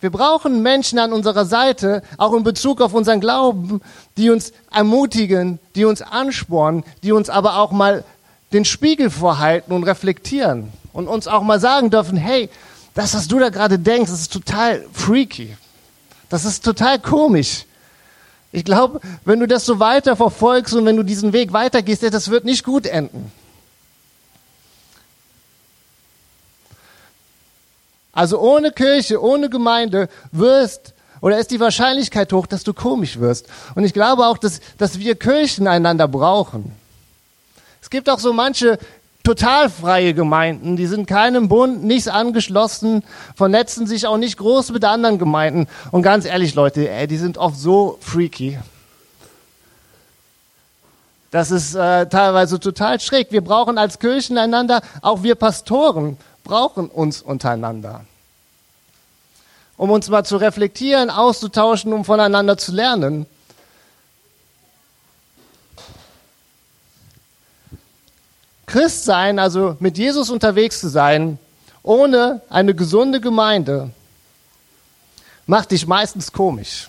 Wir 0.00 0.10
brauchen 0.10 0.62
Menschen 0.62 0.98
an 0.98 1.12
unserer 1.12 1.44
Seite, 1.44 2.02
auch 2.16 2.32
in 2.32 2.42
Bezug 2.42 2.80
auf 2.80 2.94
unseren 2.94 3.20
Glauben, 3.20 3.82
die 4.16 4.30
uns 4.30 4.52
ermutigen, 4.72 5.58
die 5.74 5.84
uns 5.84 6.00
anspornen, 6.00 6.84
die 7.02 7.12
uns 7.12 7.28
aber 7.28 7.58
auch 7.58 7.70
mal 7.70 8.04
den 8.52 8.64
Spiegel 8.64 9.10
vorhalten 9.10 9.72
und 9.72 9.84
reflektieren 9.84 10.72
und 10.92 11.08
uns 11.08 11.26
auch 11.26 11.42
mal 11.42 11.60
sagen 11.60 11.90
dürfen, 11.90 12.16
hey, 12.16 12.48
das, 12.94 13.14
was 13.14 13.28
du 13.28 13.38
da 13.38 13.50
gerade 13.50 13.78
denkst, 13.78 14.10
ist 14.10 14.32
total 14.32 14.84
freaky. 14.92 15.56
Das 16.28 16.44
ist 16.44 16.64
total 16.64 16.98
komisch. 16.98 17.64
Ich 18.52 18.64
glaube, 18.64 19.00
wenn 19.24 19.38
du 19.38 19.46
das 19.46 19.64
so 19.64 19.78
weiter 19.78 20.16
verfolgst 20.16 20.74
und 20.74 20.84
wenn 20.84 20.96
du 20.96 21.04
diesen 21.04 21.32
Weg 21.32 21.52
weitergehst, 21.52 22.02
das 22.02 22.30
wird 22.30 22.44
nicht 22.44 22.64
gut 22.64 22.86
enden. 22.86 23.30
Also 28.12 28.40
ohne 28.40 28.72
Kirche, 28.72 29.22
ohne 29.22 29.48
Gemeinde 29.48 30.08
wirst 30.32 30.94
oder 31.20 31.38
ist 31.38 31.50
die 31.50 31.60
Wahrscheinlichkeit 31.60 32.32
hoch, 32.32 32.46
dass 32.46 32.64
du 32.64 32.74
komisch 32.74 33.20
wirst. 33.20 33.46
Und 33.74 33.84
ich 33.84 33.92
glaube 33.92 34.26
auch, 34.26 34.38
dass, 34.38 34.60
dass 34.78 34.98
wir 34.98 35.14
Kirchen 35.14 35.68
einander 35.68 36.08
brauchen. 36.08 36.72
Es 37.80 37.88
gibt 37.88 38.08
auch 38.10 38.18
so 38.18 38.32
manche 38.32 38.78
total 39.30 39.70
freie 39.70 40.12
Gemeinden, 40.12 40.74
die 40.76 40.86
sind 40.86 41.06
keinem 41.06 41.48
Bund, 41.48 41.84
nichts 41.84 42.08
angeschlossen, 42.08 43.04
vernetzen 43.36 43.86
sich 43.86 44.08
auch 44.08 44.16
nicht 44.16 44.36
groß 44.38 44.72
mit 44.72 44.84
anderen 44.84 45.20
Gemeinden. 45.20 45.68
Und 45.92 46.02
ganz 46.02 46.24
ehrlich, 46.24 46.56
Leute, 46.56 46.90
ey, 46.90 47.06
die 47.06 47.16
sind 47.16 47.38
oft 47.38 47.56
so 47.56 47.96
freaky. 48.00 48.58
Das 51.30 51.52
ist 51.52 51.76
äh, 51.76 52.06
teilweise 52.06 52.58
total 52.58 52.98
schräg. 52.98 53.30
Wir 53.30 53.40
brauchen 53.40 53.78
als 53.78 54.00
Kirchen 54.00 54.36
einander, 54.36 54.82
auch 55.00 55.22
wir 55.22 55.36
Pastoren 55.36 56.16
brauchen 56.42 56.88
uns 56.88 57.22
untereinander. 57.22 58.04
Um 59.76 59.92
uns 59.92 60.08
mal 60.08 60.24
zu 60.24 60.38
reflektieren, 60.38 61.08
auszutauschen, 61.08 61.92
um 61.92 62.04
voneinander 62.04 62.58
zu 62.58 62.72
lernen. 62.72 63.26
Christ 68.70 69.04
sein, 69.04 69.40
also 69.40 69.76
mit 69.80 69.98
Jesus 69.98 70.30
unterwegs 70.30 70.78
zu 70.80 70.88
sein, 70.88 71.38
ohne 71.82 72.40
eine 72.48 72.72
gesunde 72.74 73.20
Gemeinde, 73.20 73.90
macht 75.46 75.72
dich 75.72 75.88
meistens 75.88 76.32
komisch. 76.32 76.88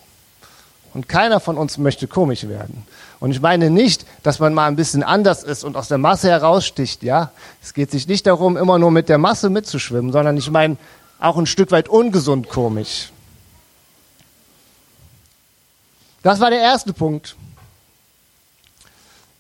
Und 0.94 1.10
keiner 1.10 1.40
von 1.40 1.58
uns 1.58 1.78
möchte 1.80 2.08
komisch 2.08 2.48
werden. 2.48 2.86
Und 3.20 3.32
ich 3.32 3.42
meine 3.42 3.72
nicht, 3.72 4.06
dass 4.22 4.40
man 4.40 4.54
mal 4.54 4.68
ein 4.68 4.76
bisschen 4.76 5.02
anders 5.02 5.42
ist 5.42 5.64
und 5.64 5.76
aus 5.76 5.88
der 5.88 5.98
Masse 5.98 6.30
heraussticht, 6.30 7.02
ja. 7.02 7.32
Es 7.64 7.74
geht 7.74 7.90
sich 7.90 8.08
nicht 8.08 8.28
darum, 8.28 8.58
immer 8.58 8.78
nur 8.78 8.92
mit 8.92 9.10
der 9.10 9.18
Masse 9.18 9.50
mitzuschwimmen, 9.50 10.12
sondern 10.12 10.38
ich 10.38 10.52
meine 10.52 10.78
auch 11.20 11.38
ein 11.38 11.48
Stück 11.48 11.72
weit 11.72 11.90
ungesund 11.90 12.50
komisch. 12.50 13.12
Das 16.22 16.40
war 16.40 16.52
der 16.52 16.62
erste 16.62 16.94
Punkt. 16.94 17.36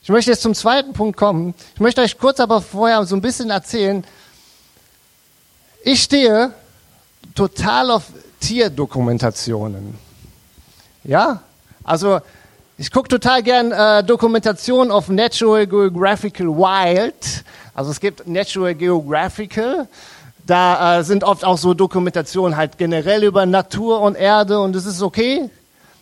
Ich 0.03 0.09
möchte 0.09 0.31
jetzt 0.31 0.41
zum 0.41 0.55
zweiten 0.55 0.93
Punkt 0.93 1.15
kommen. 1.15 1.53
Ich 1.75 1.79
möchte 1.79 2.01
euch 2.01 2.17
kurz 2.17 2.39
aber 2.39 2.59
vorher 2.59 3.05
so 3.05 3.15
ein 3.15 3.21
bisschen 3.21 3.51
erzählen. 3.51 4.03
Ich 5.83 6.01
stehe 6.01 6.55
total 7.35 7.91
auf 7.91 8.05
Tierdokumentationen. 8.39 9.93
Ja, 11.03 11.43
also 11.83 12.19
ich 12.79 12.91
gucke 12.91 13.09
total 13.09 13.43
gern 13.43 13.71
äh, 13.71 14.03
Dokumentationen 14.03 14.91
auf 14.91 15.07
Natural 15.07 15.67
Geographical 15.67 16.47
Wild. 16.47 17.43
Also 17.75 17.91
es 17.91 17.99
gibt 17.99 18.27
Natural 18.27 18.73
Geographical. 18.73 19.87
Da 20.47 20.97
äh, 20.97 21.03
sind 21.03 21.23
oft 21.23 21.45
auch 21.45 21.59
so 21.59 21.75
Dokumentationen 21.75 22.57
halt 22.57 22.79
generell 22.79 23.23
über 23.23 23.45
Natur 23.45 24.01
und 24.01 24.15
Erde 24.15 24.61
und 24.61 24.73
das 24.73 24.87
ist 24.87 25.03
okay. 25.03 25.47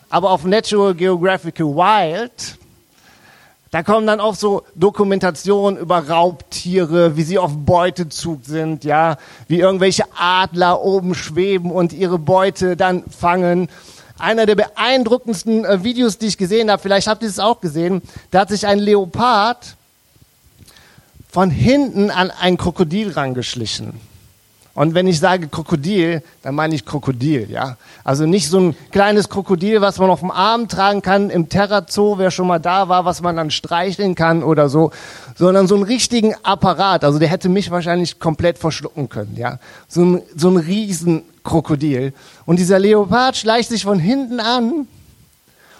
Aber 0.08 0.30
auf 0.30 0.44
Natural 0.44 0.94
Geographical 0.94 1.66
Wild 1.66 2.58
da 3.70 3.84
kommen 3.84 4.06
dann 4.06 4.18
auch 4.18 4.34
so 4.34 4.64
Dokumentationen 4.74 5.78
über 5.78 6.08
Raubtiere, 6.08 7.16
wie 7.16 7.22
sie 7.22 7.38
auf 7.38 7.52
Beutezug 7.54 8.40
sind, 8.44 8.84
ja, 8.84 9.16
wie 9.46 9.60
irgendwelche 9.60 10.04
Adler 10.18 10.82
oben 10.82 11.14
schweben 11.14 11.70
und 11.70 11.92
ihre 11.92 12.18
Beute 12.18 12.76
dann 12.76 13.04
fangen. 13.04 13.68
Einer 14.18 14.46
der 14.46 14.56
beeindruckendsten 14.56 15.64
äh, 15.64 15.84
Videos, 15.84 16.18
die 16.18 16.26
ich 16.26 16.36
gesehen 16.36 16.70
habe, 16.70 16.82
vielleicht 16.82 17.06
habt 17.06 17.22
ihr 17.22 17.28
es 17.28 17.38
auch 17.38 17.60
gesehen, 17.60 18.02
da 18.32 18.40
hat 18.40 18.48
sich 18.48 18.66
ein 18.66 18.80
Leopard 18.80 19.76
von 21.30 21.50
hinten 21.50 22.10
an 22.10 22.32
ein 22.32 22.56
Krokodil 22.56 23.12
rangeschlichen 23.12 24.09
Und 24.74 24.94
wenn 24.94 25.08
ich 25.08 25.18
sage 25.18 25.48
Krokodil, 25.48 26.22
dann 26.42 26.54
meine 26.54 26.74
ich 26.74 26.86
Krokodil, 26.86 27.50
ja. 27.50 27.76
Also 28.04 28.24
nicht 28.24 28.48
so 28.48 28.60
ein 28.60 28.76
kleines 28.92 29.28
Krokodil, 29.28 29.80
was 29.80 29.98
man 29.98 30.10
auf 30.10 30.20
dem 30.20 30.30
Arm 30.30 30.68
tragen 30.68 31.02
kann 31.02 31.28
im 31.28 31.48
Terrazoo, 31.48 32.18
wer 32.18 32.30
schon 32.30 32.46
mal 32.46 32.60
da 32.60 32.88
war, 32.88 33.04
was 33.04 33.20
man 33.20 33.36
dann 33.36 33.50
streicheln 33.50 34.14
kann 34.14 34.42
oder 34.42 34.68
so, 34.68 34.92
sondern 35.36 35.66
so 35.66 35.74
einen 35.74 35.84
richtigen 35.84 36.34
Apparat. 36.44 37.04
Also 37.04 37.18
der 37.18 37.28
hätte 37.28 37.48
mich 37.48 37.70
wahrscheinlich 37.70 38.20
komplett 38.20 38.58
verschlucken 38.58 39.08
können, 39.08 39.36
ja. 39.36 39.58
So 39.88 40.02
ein, 40.02 40.22
so 40.36 40.48
ein 40.48 40.56
Riesenkrokodil. 40.56 42.12
Und 42.46 42.58
dieser 42.58 42.78
Leopard 42.78 43.36
schleicht 43.36 43.70
sich 43.70 43.82
von 43.82 43.98
hinten 43.98 44.38
an 44.38 44.86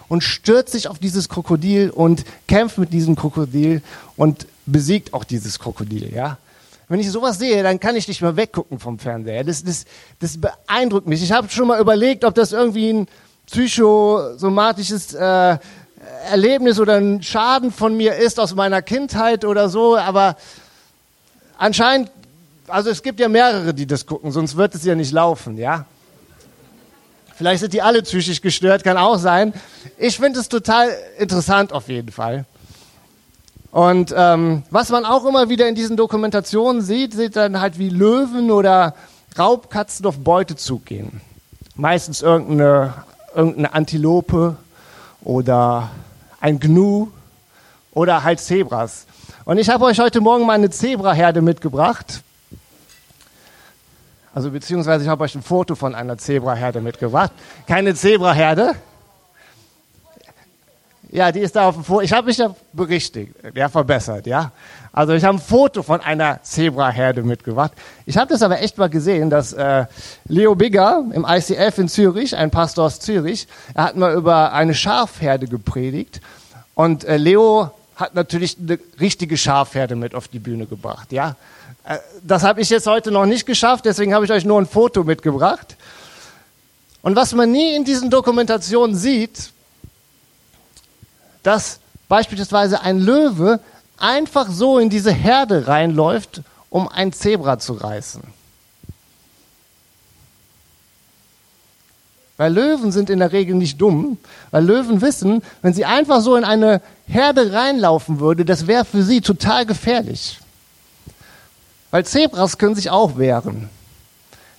und 0.09 0.25
stürzt 0.25 0.73
sich 0.73 0.89
auf 0.89 0.99
dieses 0.99 1.29
Krokodil 1.29 1.91
und 1.91 2.25
kämpft 2.49 2.77
mit 2.79 2.93
diesem 2.93 3.15
Krokodil 3.15 3.83
und 4.17 4.47
besiegt 4.67 5.15
auch 5.15 5.23
dieses 5.23 5.61
Krokodil, 5.61 6.13
ja. 6.13 6.39
Wenn 6.91 6.99
ich 6.99 7.09
sowas 7.09 7.39
sehe, 7.39 7.63
dann 7.63 7.79
kann 7.79 7.95
ich 7.95 8.09
nicht 8.09 8.21
mehr 8.21 8.35
weggucken 8.35 8.81
vom 8.81 8.99
Fernseher. 8.99 9.45
Das, 9.45 9.63
das, 9.63 9.85
das 10.19 10.41
beeindruckt 10.41 11.07
mich. 11.07 11.23
Ich 11.23 11.31
habe 11.31 11.49
schon 11.49 11.69
mal 11.69 11.81
überlegt, 11.81 12.25
ob 12.25 12.35
das 12.35 12.51
irgendwie 12.51 12.93
ein 12.93 13.07
psychosomatisches 13.47 15.15
äh, 15.15 15.59
Erlebnis 16.29 16.81
oder 16.81 16.97
ein 16.97 17.23
Schaden 17.23 17.71
von 17.71 17.97
mir 17.97 18.17
ist 18.17 18.41
aus 18.41 18.57
meiner 18.57 18.83
Kindheit 18.83 19.45
oder 19.45 19.69
so, 19.69 19.97
aber 19.97 20.37
anscheinend, 21.59 22.11
also 22.67 22.91
es 22.91 23.05
gibt 23.05 23.21
ja 23.21 23.29
mehrere, 23.29 23.73
die 23.73 23.87
das 23.87 24.05
gucken, 24.05 24.33
sonst 24.33 24.57
wird 24.57 24.75
es 24.75 24.85
ja 24.85 24.97
nicht 24.97 25.13
laufen, 25.13 25.59
ja. 25.59 25.87
Vielleicht 27.37 27.61
sind 27.61 27.73
die 27.73 27.83
alle 27.83 28.03
psychisch 28.03 28.41
gestört, 28.41 28.83
kann 28.83 28.97
auch 28.97 29.19
sein. 29.19 29.55
Ich 29.97 30.19
finde 30.19 30.41
es 30.41 30.49
total 30.49 30.91
interessant 31.19 31.73
auf 31.73 31.89
jeden 31.89 32.11
Fall. 32.11 32.47
Und 33.73 34.13
ähm, 34.17 34.65
was 34.71 34.91
man 34.91 35.05
auch 35.05 35.25
immer 35.25 35.49
wieder 35.49 35.69
in 35.69 35.75
diesen 35.75 35.97
Dokumentationen 35.97 36.83
sieht, 36.83 37.15
sieht 37.15 37.37
dann 37.37 37.61
halt 37.61 37.79
wie 37.79 37.89
Löwen 37.89 38.51
oder 38.51 38.95
Raubkatzen 39.39 40.07
auf 40.07 40.19
Beutezug 40.19 40.87
gehen. 40.87 41.21
Meistens 41.77 42.21
irgendeine, 42.21 42.95
irgendeine 43.35 43.73
Antilope 43.73 44.57
oder 45.23 45.91
ein 46.41 46.59
Gnu 46.59 47.09
oder 47.93 48.25
halt 48.25 48.41
Zebras. 48.41 49.07
Und 49.45 49.59
ich 49.59 49.69
habe 49.69 49.85
euch 49.85 50.01
heute 50.01 50.21
Morgen 50.21 50.47
meine 50.47 50.71
Zebraherde 50.71 51.41
mitgebracht. 51.41 52.23
Also 54.35 54.51
beziehungsweise 54.51 55.05
ich 55.05 55.11
habe 55.11 55.25
euch 55.25 55.35
ein 55.35 55.43
Foto 55.43 55.75
von 55.75 55.95
einer 55.95 56.19
Zebraherde 56.19 56.81
mitgebracht. 56.81 57.33
Keine 57.67 57.95
Zebraherde, 57.95 58.75
ja, 61.13 61.33
die 61.33 61.41
ist 61.41 61.57
da 61.57 61.69
auf 61.69 61.75
dem 61.75 61.85
Foto. 61.85 62.03
Ich 62.03 62.13
habe 62.13 62.29
mich 62.29 62.39
ja 62.39 62.55
berichtigt, 62.73 63.35
ja, 63.55 63.69
verbessert, 63.69 64.27
ja. 64.27 64.53
Also 64.93 65.13
ich 65.13 65.25
habe 65.25 65.39
ein 65.39 65.41
Foto 65.41 65.83
von 65.83 66.01
einer 66.01 66.43
Zebraherde 66.43 67.23
mitgebracht. 67.23 67.73
Ich 68.07 68.17
habe 68.17 68.33
das 68.33 68.43
aber 68.43 68.61
echt 68.61 68.79
mal 68.79 68.89
gesehen, 68.89 69.29
dass 69.29 69.53
äh, 69.53 69.87
Leo 70.27 70.55
Bigger 70.55 71.05
im 71.13 71.27
ICF 71.29 71.79
in 71.79 71.89
Zürich, 71.89 72.37
ein 72.37 72.51
Pastor 72.51 72.87
aus 72.87 73.01
Zürich, 73.01 73.49
er 73.75 73.85
hat 73.85 73.97
mal 73.97 74.15
über 74.15 74.53
eine 74.53 74.75
Schafherde 74.75 75.47
gepredigt. 75.47 76.21
Und 76.75 77.05
äh, 77.05 77.17
Leo 77.17 77.71
hat 77.97 78.15
natürlich 78.15 78.57
eine 78.59 78.79
richtige 79.01 79.37
Schafherde 79.37 79.97
mit 79.97 80.15
auf 80.15 80.29
die 80.29 80.39
Bühne 80.39 80.67
gebracht, 80.67 81.13
ja. 81.13 81.35
Äh, 81.85 81.99
das 82.23 82.45
habe 82.45 82.61
ich 82.61 82.71
jetzt 82.71 82.87
heute 82.87 83.11
noch 83.11 83.27
nicht 83.27 83.47
geschafft, 83.47 83.85
deswegen 83.85 84.15
habe 84.15 84.25
ich 84.25 84.31
euch 84.31 84.45
nur 84.45 84.61
ein 84.61 84.67
Foto 84.67 85.03
mitgebracht. 85.03 85.77
Und 87.03 87.17
was 87.17 87.35
man 87.35 87.51
nie 87.51 87.75
in 87.75 87.85
diesen 87.85 88.11
Dokumentationen 88.11 88.95
sieht, 88.95 89.53
dass 91.43 91.81
beispielsweise 92.09 92.81
ein 92.81 92.99
Löwe 92.99 93.61
einfach 93.97 94.49
so 94.51 94.79
in 94.79 94.91
diese 94.91 95.13
Herde 95.13 95.67
reinläuft, 95.67 96.43
um 96.71 96.89
ein 96.89 97.13
Zebra 97.13 97.59
zu 97.59 97.75
reißen. 97.75 98.23
Weil 102.37 102.55
Löwen 102.55 102.91
sind 102.91 103.11
in 103.11 103.19
der 103.19 103.33
Regel 103.33 103.55
nicht 103.55 103.79
dumm, 103.79 104.17
weil 104.51 104.65
Löwen 104.65 105.03
wissen, 105.03 105.43
wenn 105.61 105.75
sie 105.75 105.85
einfach 105.85 106.23
so 106.23 106.37
in 106.37 106.45
eine 106.45 106.81
Herde 107.07 107.53
reinlaufen 107.53 108.19
würde, 108.19 108.47
das 108.47 108.67
wäre 108.67 108.87
für 108.87 109.03
sie 109.03 109.21
total 109.21 109.67
gefährlich. 109.67 110.41
Weil 111.91 112.07
Zebras 112.07 112.57
können 112.57 112.75
sich 112.75 112.89
auch 112.89 113.19
wehren. 113.19 113.69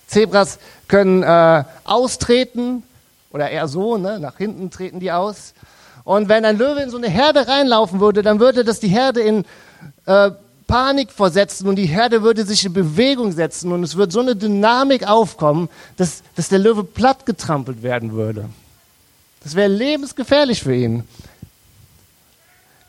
Zebras 0.06 0.60
können 0.86 1.24
äh, 1.24 1.64
austreten 1.82 2.84
oder 3.32 3.50
eher 3.50 3.66
so, 3.66 3.96
ne, 3.96 4.20
nach 4.20 4.36
hinten 4.36 4.70
treten 4.70 5.00
die 5.00 5.10
aus. 5.10 5.54
Und 6.04 6.28
wenn 6.28 6.44
ein 6.44 6.58
Löwe 6.58 6.80
in 6.82 6.90
so 6.90 6.96
eine 6.96 7.08
Herde 7.08 7.46
reinlaufen 7.46 8.00
würde, 8.00 8.22
dann 8.22 8.40
würde 8.40 8.64
das 8.64 8.80
die 8.80 8.88
Herde 8.88 9.20
in 9.20 9.44
äh, 10.06 10.30
Panik 10.66 11.12
versetzen 11.12 11.68
und 11.68 11.76
die 11.76 11.86
Herde 11.86 12.22
würde 12.22 12.44
sich 12.44 12.64
in 12.64 12.72
Bewegung 12.72 13.32
setzen 13.32 13.72
und 13.72 13.82
es 13.82 13.96
würde 13.96 14.12
so 14.12 14.20
eine 14.20 14.34
Dynamik 14.34 15.06
aufkommen, 15.06 15.68
dass, 15.96 16.22
dass 16.34 16.48
der 16.48 16.58
Löwe 16.58 16.82
platt 16.82 17.26
getrampelt 17.26 17.82
werden 17.82 18.12
würde. 18.12 18.48
Das 19.42 19.54
wäre 19.54 19.68
lebensgefährlich 19.68 20.62
für 20.62 20.74
ihn. 20.74 21.04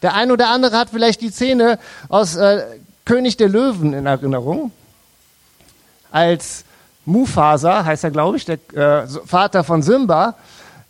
Der 0.02 0.14
eine 0.14 0.34
oder 0.34 0.50
andere 0.50 0.78
hat 0.78 0.90
vielleicht 0.92 1.22
die 1.22 1.30
Szene 1.30 1.80
aus 2.10 2.36
äh, 2.36 2.64
König 3.06 3.38
der 3.38 3.50
Löwen 3.50 3.94
in 3.94 4.06
Erinnerung, 4.06 4.72
als 6.12 6.64
Mufasa, 7.06 7.84
heißt 7.84 8.04
er 8.04 8.12
glaube 8.12 8.38
ich, 8.38 8.46
der 8.46 8.60
äh, 8.74 9.08
Vater 9.26 9.64
von 9.64 9.82
Simba, 9.82 10.36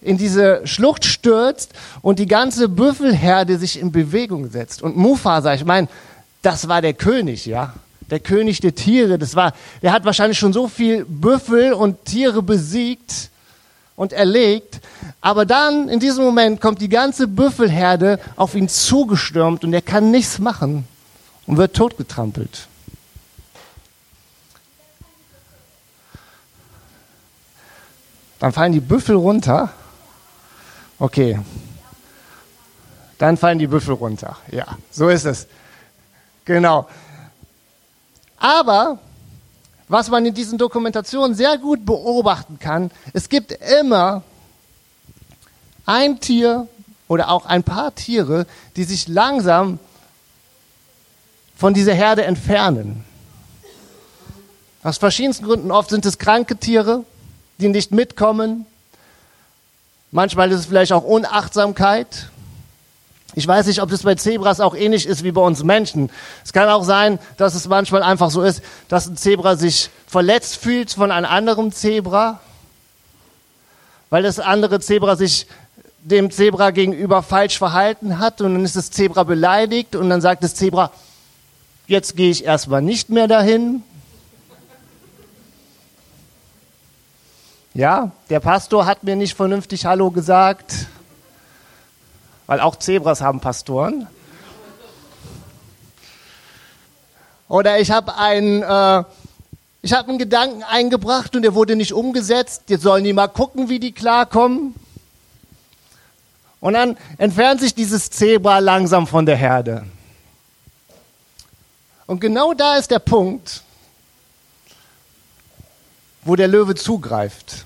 in 0.04 0.18
diese 0.18 0.66
Schlucht 0.66 1.06
stürzt 1.06 1.72
und 2.02 2.20
die 2.20 2.26
ganze 2.26 2.70
Büffelherde 2.70 3.58
sich 3.58 3.80
in 3.80 3.92
Bewegung 3.92 4.50
setzt. 4.50 4.82
Und 4.82 4.96
Mufasa, 4.96 5.54
ich 5.54 5.66
meine, 5.66 5.88
das 6.42 6.68
war 6.68 6.82
der 6.82 6.94
König, 6.94 7.46
ja. 7.46 7.74
Der 8.10 8.20
König 8.20 8.60
der 8.60 8.76
Tiere, 8.76 9.18
das 9.18 9.36
war, 9.36 9.54
der 9.82 9.94
hat 9.94 10.06
wahrscheinlich 10.06 10.38
schon 10.38 10.54
so 10.54 10.68
viel 10.68 11.06
Büffel 11.06 11.74
und 11.74 12.06
Tiere 12.06 12.44
besiegt 12.44 13.30
und 13.96 14.14
erlegt. 14.14 14.82
Aber 15.22 15.46
dann, 15.46 15.90
in 15.90 16.00
diesem 16.00 16.24
Moment, 16.24 16.60
kommt 16.60 16.82
die 16.82 16.90
ganze 16.90 17.28
Büffelherde 17.28 18.20
auf 18.36 18.56
ihn 18.56 18.70
zugestürmt 18.70 19.64
und 19.64 19.74
er 19.74 19.82
kann 19.82 20.12
nichts 20.12 20.38
machen 20.40 20.86
und 21.48 21.58
wird 21.58 21.76
totgetrampelt. 21.76 22.68
Dann 28.40 28.52
fallen 28.52 28.74
die 28.74 28.82
Büffel 28.82 29.16
runter 29.16 29.72
Okay. 31.00 31.40
Dann 33.18 33.38
fallen 33.38 33.60
die 33.60 33.68
Büffel 33.68 33.94
runter. 33.96 34.38
Ja, 34.52 34.78
so 34.92 35.10
ist 35.10 35.26
es. 35.26 35.48
Genau. 36.46 36.88
Aber 38.38 39.00
was 39.88 40.10
man 40.10 40.26
in 40.26 40.34
diesen 40.34 40.58
Dokumentationen 40.58 41.36
sehr 41.36 41.58
gut 41.58 41.86
beobachten 41.86 42.60
kann, 42.60 42.92
es 43.14 43.30
gibt 43.30 43.52
immer 43.52 44.24
ein 45.86 46.20
Tier 46.20 46.68
oder 47.08 47.30
auch 47.30 47.46
ein 47.46 47.64
paar 47.64 47.94
Tiere, 47.94 48.46
die 48.76 48.84
sich 48.84 49.08
langsam 49.08 49.80
von 51.56 51.74
dieser 51.74 51.94
Herde 51.94 52.26
entfernen. 52.26 53.04
Aus 54.84 54.98
verschiedensten 54.98 55.46
Gründen. 55.46 55.72
Oft 55.72 55.90
sind 55.90 56.06
es 56.06 56.18
kranke 56.18 56.58
Tiere, 56.58 57.06
die 57.58 57.70
nicht 57.70 57.92
mitkommen. 57.92 58.66
Manchmal 60.14 60.52
ist 60.52 60.60
es 60.60 60.66
vielleicht 60.68 60.94
auch 60.94 61.04
Unachtsamkeit. 61.04 62.30
Ich 63.34 63.48
weiß 63.48 63.66
nicht, 63.66 63.82
ob 63.82 63.90
das 63.90 64.04
bei 64.04 64.14
Zebras 64.14 64.60
auch 64.60 64.76
ähnlich 64.76 65.08
ist 65.08 65.24
wie 65.24 65.32
bei 65.32 65.42
uns 65.42 65.64
Menschen. 65.64 66.12
Es 66.46 66.54
kann 66.54 66.70
auch 66.70 66.84
sein, 66.84 67.18
dass 67.38 67.56
es 67.56 67.68
manchmal 67.68 68.04
einfach 68.04 68.30
so 68.30 68.44
ist, 68.44 68.62
dass 68.90 69.08
ein 69.08 69.18
Zebra 69.18 69.56
sich 69.56 69.90
verletzt 70.06 70.58
fühlt 70.58 70.92
von 70.92 71.10
einem 71.10 71.26
anderen 71.26 71.72
Zebra, 71.72 72.40
weil 74.12 74.22
das 74.22 74.40
andere 74.40 74.80
Zebra 74.80 75.16
sich 75.16 75.48
dem 76.04 76.30
Zebra 76.30 76.70
gegenüber 76.70 77.24
falsch 77.24 77.58
verhalten 77.58 78.20
hat 78.20 78.40
und 78.40 78.54
dann 78.54 78.66
ist 78.66 78.76
das 78.76 78.92
Zebra 78.92 79.24
beleidigt 79.24 79.96
und 79.96 80.12
dann 80.12 80.22
sagt 80.22 80.44
das 80.44 80.54
Zebra, 80.54 80.92
jetzt 81.88 82.16
gehe 82.16 82.30
ich 82.30 82.46
erstmal 82.46 82.84
nicht 82.84 83.10
mehr 83.10 83.28
dahin. 83.28 83.82
Ja, 87.76 88.12
der 88.30 88.40
Pastor 88.40 88.86
hat 88.86 89.04
mir 89.04 89.16
nicht 89.16 89.36
vernünftig 89.36 89.88
Hallo 89.88 90.12
gesagt, 90.12 90.86
weil 92.46 92.60
auch 92.60 92.76
Zebras 92.76 93.20
haben 93.22 93.40
Pastoren. 93.40 94.08
Oder 97.48 97.80
ich 97.80 97.90
habe 97.90 98.16
einen, 98.16 98.62
äh, 98.62 98.66
habe 98.66 99.08
einen 99.86 100.20
Gedanken 100.20 100.62
eingebracht 100.62 101.36
und 101.36 101.42
der 101.42 101.56
wurde 101.56 101.76
nicht 101.76 101.94
umgesetzt. 101.94 102.66
Jetzt 102.68 102.84
sollen 102.84 103.04
die 103.06 103.14
mal 103.14 103.28
gucken, 103.28 103.70
wie 103.70 103.80
die 103.80 103.92
klarkommen. 103.92 104.76
Und 106.60 106.74
dann 106.74 106.96
entfernt 107.18 107.60
sich 107.60 107.74
dieses 107.74 108.12
Zebra 108.12 108.60
langsam 108.60 109.08
von 109.08 109.26
der 109.26 109.36
Herde. 109.36 109.84
Und 112.06 112.22
genau 112.22 112.54
da 112.54 112.76
ist 112.76 112.92
der 112.92 113.00
Punkt, 113.00 113.64
wo 116.26 116.36
der 116.36 116.48
Löwe 116.48 116.76
zugreift. 116.76 117.66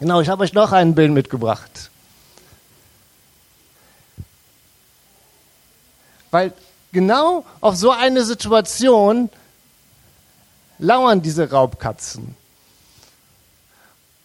Genau, 0.00 0.20
ich 0.20 0.28
habe 0.28 0.42
euch 0.42 0.52
noch 0.52 0.72
ein 0.72 0.94
Bild 0.94 1.12
mitgebracht. 1.12 1.90
Weil 6.30 6.52
genau 6.92 7.44
auf 7.60 7.76
so 7.76 7.90
eine 7.90 8.24
Situation 8.24 9.30
lauern 10.78 11.22
diese 11.22 11.50
Raubkatzen. 11.50 12.36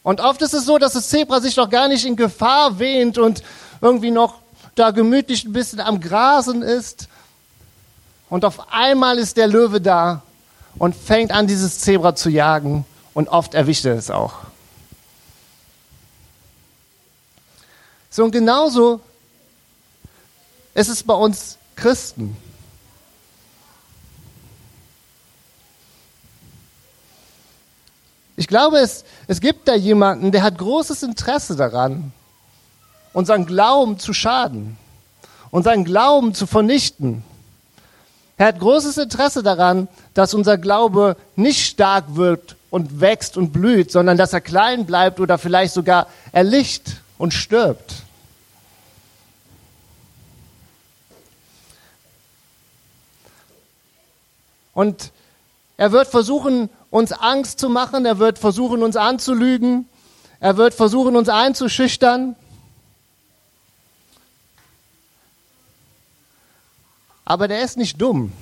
Und 0.04 0.20
oft 0.20 0.42
ist 0.42 0.54
es 0.54 0.66
so, 0.66 0.78
dass 0.78 0.94
das 0.94 1.10
Zebra 1.10 1.40
sich 1.40 1.56
doch 1.56 1.70
gar 1.70 1.88
nicht 1.88 2.06
in 2.06 2.16
Gefahr 2.16 2.80
wähnt 2.80 3.18
und 3.18 3.44
irgendwie 3.82 4.12
noch 4.12 4.36
da 4.76 4.92
gemütlich 4.92 5.46
ein 5.46 5.54
bisschen 5.54 5.80
am 5.80 6.00
Grasen 6.00 6.64
ist. 6.64 7.08
Und 8.30 8.46
auf 8.46 8.72
einmal 8.74 9.18
ist 9.18 9.38
der 9.38 9.48
Löwe 9.48 9.80
da 9.80 10.24
und 10.78 10.96
fängt 10.96 11.32
an, 11.32 11.48
dieses 11.48 11.80
Zebra 11.80 12.16
zu 12.16 12.30
jagen. 12.30 12.86
Und 13.14 13.28
oft 13.28 13.54
erwischt 13.54 13.86
er 13.86 13.96
es 13.96 14.10
auch. 14.10 14.36
So 18.10 18.24
und 18.24 18.32
genauso 18.32 19.00
ist 20.74 20.90
es 20.90 21.04
bei 21.04 21.14
uns 21.14 21.58
Christen. 21.76 22.36
Ich 28.36 28.48
glaube, 28.48 28.80
es, 28.80 29.04
es 29.28 29.40
gibt 29.40 29.68
da 29.68 29.76
jemanden, 29.76 30.32
der 30.32 30.44
hat 30.44 30.58
großes 30.58 31.04
Interesse 31.04 31.56
daran, 31.56 32.12
unseren 33.14 33.46
Glauben 33.46 34.00
zu 34.00 34.14
schaden, 34.14 34.78
unseren 35.52 35.84
Glauben 35.84 36.34
zu 36.34 36.48
vernichten. 36.48 37.24
Er 38.42 38.48
hat 38.48 38.60
großes 38.60 38.98
Interesse 38.98 39.44
daran, 39.44 39.88
dass 40.16 40.34
unser 40.34 40.58
Glaube 40.58 41.16
nicht 41.36 41.64
stark 41.64 42.16
wird 42.16 42.56
und 42.72 43.00
wächst 43.00 43.38
und 43.38 43.54
blüht, 43.54 43.92
sondern 43.92 44.18
dass 44.18 44.34
er 44.34 44.42
klein 44.42 44.88
bleibt 44.88 45.20
oder 45.20 45.38
vielleicht 45.38 45.76
sogar 45.76 46.08
erlicht 46.32 47.02
und 47.20 47.36
stirbt. 47.36 47.98
Und 54.74 55.12
er 55.78 55.92
wird 55.92 56.08
versuchen, 56.08 56.72
uns 56.90 57.12
Angst 57.12 57.60
zu 57.60 57.70
machen, 57.70 58.08
er 58.08 58.18
wird 58.18 58.40
versuchen, 58.40 58.82
uns 58.82 58.96
anzulügen, 58.96 59.88
er 60.40 60.58
wird 60.58 60.74
versuchen, 60.74 61.16
uns 61.16 61.30
einzuschüchtern. 61.30 62.36
Aber 67.32 67.48
der 67.48 67.64
ist 67.64 67.78
nicht 67.78 68.02
dumm. 68.02 68.34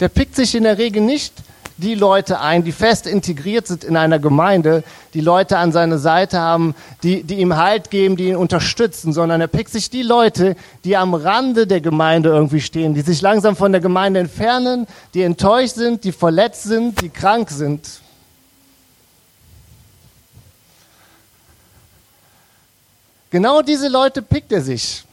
Der 0.00 0.08
pickt 0.08 0.34
sich 0.34 0.52
in 0.56 0.64
der 0.64 0.78
Regel 0.78 1.00
nicht 1.00 1.32
die 1.76 1.94
Leute 1.94 2.40
ein, 2.40 2.64
die 2.64 2.72
fest 2.72 3.06
integriert 3.06 3.68
sind 3.68 3.84
in 3.84 3.96
einer 3.96 4.18
Gemeinde, 4.18 4.82
die 5.12 5.20
Leute 5.20 5.58
an 5.58 5.70
seiner 5.70 5.98
Seite 5.98 6.40
haben, 6.40 6.74
die, 7.04 7.22
die 7.22 7.36
ihm 7.36 7.54
Halt 7.54 7.92
geben, 7.92 8.16
die 8.16 8.30
ihn 8.30 8.34
unterstützen, 8.34 9.12
sondern 9.12 9.40
er 9.40 9.46
pickt 9.46 9.70
sich 9.70 9.90
die 9.90 10.02
Leute, 10.02 10.56
die 10.82 10.96
am 10.96 11.14
Rande 11.14 11.68
der 11.68 11.80
Gemeinde 11.80 12.30
irgendwie 12.30 12.60
stehen, 12.60 12.94
die 12.94 13.02
sich 13.02 13.22
langsam 13.22 13.54
von 13.54 13.70
der 13.70 13.80
Gemeinde 13.80 14.18
entfernen, 14.18 14.88
die 15.14 15.22
enttäuscht 15.22 15.76
sind, 15.76 16.02
die 16.02 16.10
verletzt 16.10 16.64
sind, 16.64 17.00
die 17.00 17.10
krank 17.10 17.48
sind. 17.48 18.00
Genau 23.30 23.62
diese 23.62 23.86
Leute 23.86 24.20
pickt 24.20 24.50
er 24.50 24.62
sich. 24.62 25.04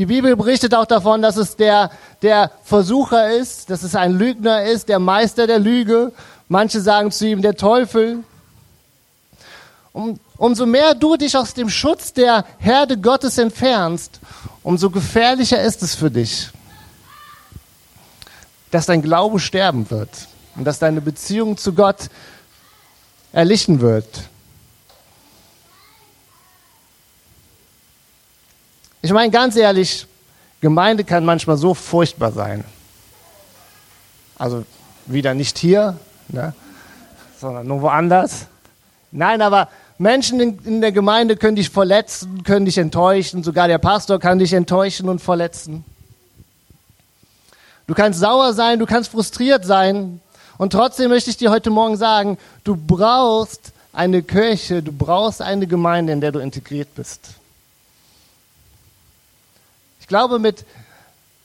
Die 0.00 0.06
Bibel 0.06 0.34
berichtet 0.34 0.74
auch 0.74 0.86
davon, 0.86 1.20
dass 1.20 1.36
es 1.36 1.56
der, 1.56 1.90
der 2.22 2.50
Versucher 2.64 3.32
ist, 3.32 3.68
dass 3.68 3.82
es 3.82 3.94
ein 3.94 4.12
Lügner 4.12 4.64
ist, 4.64 4.88
der 4.88 4.98
Meister 4.98 5.46
der 5.46 5.58
Lüge. 5.58 6.12
Manche 6.48 6.80
sagen 6.80 7.10
zu 7.10 7.26
ihm 7.26 7.42
der 7.42 7.54
Teufel. 7.54 8.24
Um, 9.92 10.18
umso 10.38 10.64
mehr 10.64 10.94
du 10.94 11.18
dich 11.18 11.36
aus 11.36 11.52
dem 11.52 11.68
Schutz 11.68 12.14
der 12.14 12.46
Herde 12.56 12.96
Gottes 12.96 13.36
entfernst, 13.36 14.20
umso 14.62 14.88
gefährlicher 14.88 15.60
ist 15.60 15.82
es 15.82 15.94
für 15.94 16.10
dich, 16.10 16.48
dass 18.70 18.86
dein 18.86 19.02
Glaube 19.02 19.38
sterben 19.38 19.90
wird 19.90 20.28
und 20.56 20.64
dass 20.64 20.78
deine 20.78 21.02
Beziehung 21.02 21.58
zu 21.58 21.74
Gott 21.74 22.08
erlichen 23.32 23.82
wird. 23.82 24.29
Ich 29.10 29.14
meine 29.14 29.32
ganz 29.32 29.56
ehrlich, 29.56 30.06
Gemeinde 30.60 31.02
kann 31.02 31.24
manchmal 31.24 31.56
so 31.56 31.74
furchtbar 31.74 32.30
sein. 32.30 32.62
Also 34.38 34.64
wieder 35.06 35.34
nicht 35.34 35.58
hier, 35.58 35.98
ne, 36.28 36.54
sondern 37.40 37.66
nur 37.66 37.82
woanders. 37.82 38.46
Nein, 39.10 39.42
aber 39.42 39.68
Menschen 39.98 40.38
in, 40.38 40.58
in 40.64 40.80
der 40.80 40.92
Gemeinde 40.92 41.36
können 41.36 41.56
dich 41.56 41.70
verletzen, 41.70 42.44
können 42.44 42.66
dich 42.66 42.78
enttäuschen, 42.78 43.42
sogar 43.42 43.66
der 43.66 43.78
Pastor 43.78 44.20
kann 44.20 44.38
dich 44.38 44.52
enttäuschen 44.52 45.08
und 45.08 45.20
verletzen. 45.20 45.84
Du 47.88 47.94
kannst 47.94 48.20
sauer 48.20 48.52
sein, 48.52 48.78
du 48.78 48.86
kannst 48.86 49.10
frustriert 49.10 49.64
sein. 49.64 50.20
Und 50.56 50.72
trotzdem 50.72 51.08
möchte 51.08 51.30
ich 51.30 51.36
dir 51.36 51.50
heute 51.50 51.70
Morgen 51.70 51.96
sagen, 51.96 52.38
du 52.62 52.76
brauchst 52.76 53.72
eine 53.92 54.22
Kirche, 54.22 54.84
du 54.84 54.92
brauchst 54.92 55.42
eine 55.42 55.66
Gemeinde, 55.66 56.12
in 56.12 56.20
der 56.20 56.30
du 56.30 56.38
integriert 56.38 56.94
bist 56.94 57.39
glaube, 60.10 60.40
mit 60.40 60.66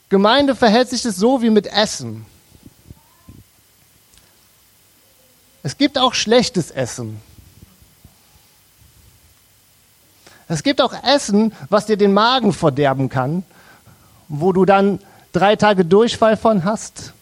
Gemeinde 0.09 0.55
verhält 0.55 0.89
sich 0.89 1.03
das 1.03 1.15
so 1.15 1.41
wie 1.43 1.51
mit 1.51 1.67
Essen. 1.67 2.25
Es 5.61 5.77
gibt 5.77 5.99
auch 5.99 6.15
schlechtes 6.15 6.71
Essen. 6.71 7.21
Es 10.47 10.63
gibt 10.63 10.81
auch 10.81 10.93
Essen, 11.03 11.53
was 11.69 11.85
dir 11.85 11.95
den 11.95 12.13
Magen 12.13 12.53
verderben 12.53 13.07
kann, 13.07 13.43
wo 14.27 14.51
du 14.51 14.65
dann 14.65 14.99
drei 15.31 15.55
Tage 15.55 15.85
Durchfall 15.85 16.35
von 16.35 16.63
hast 16.63 17.13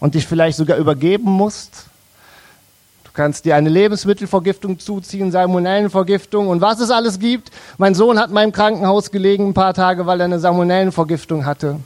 und 0.00 0.16
dich 0.16 0.26
vielleicht 0.26 0.58
sogar 0.58 0.76
übergeben 0.76 1.30
musst 1.30 1.86
kannst 3.18 3.46
dir 3.46 3.56
eine 3.56 3.68
Lebensmittelvergiftung 3.68 4.78
zuziehen, 4.78 5.32
Salmonellenvergiftung 5.32 6.46
und 6.46 6.60
was 6.60 6.78
es 6.78 6.92
alles 6.92 7.18
gibt. 7.18 7.50
Mein 7.76 7.96
Sohn 7.96 8.16
hat 8.16 8.30
mal 8.30 8.44
im 8.44 8.52
Krankenhaus 8.52 9.10
gelegen 9.10 9.48
ein 9.48 9.54
paar 9.54 9.74
Tage, 9.74 10.06
weil 10.06 10.20
er 10.20 10.26
eine 10.26 10.38
Salmonellenvergiftung 10.38 11.44
hatte. 11.44 11.80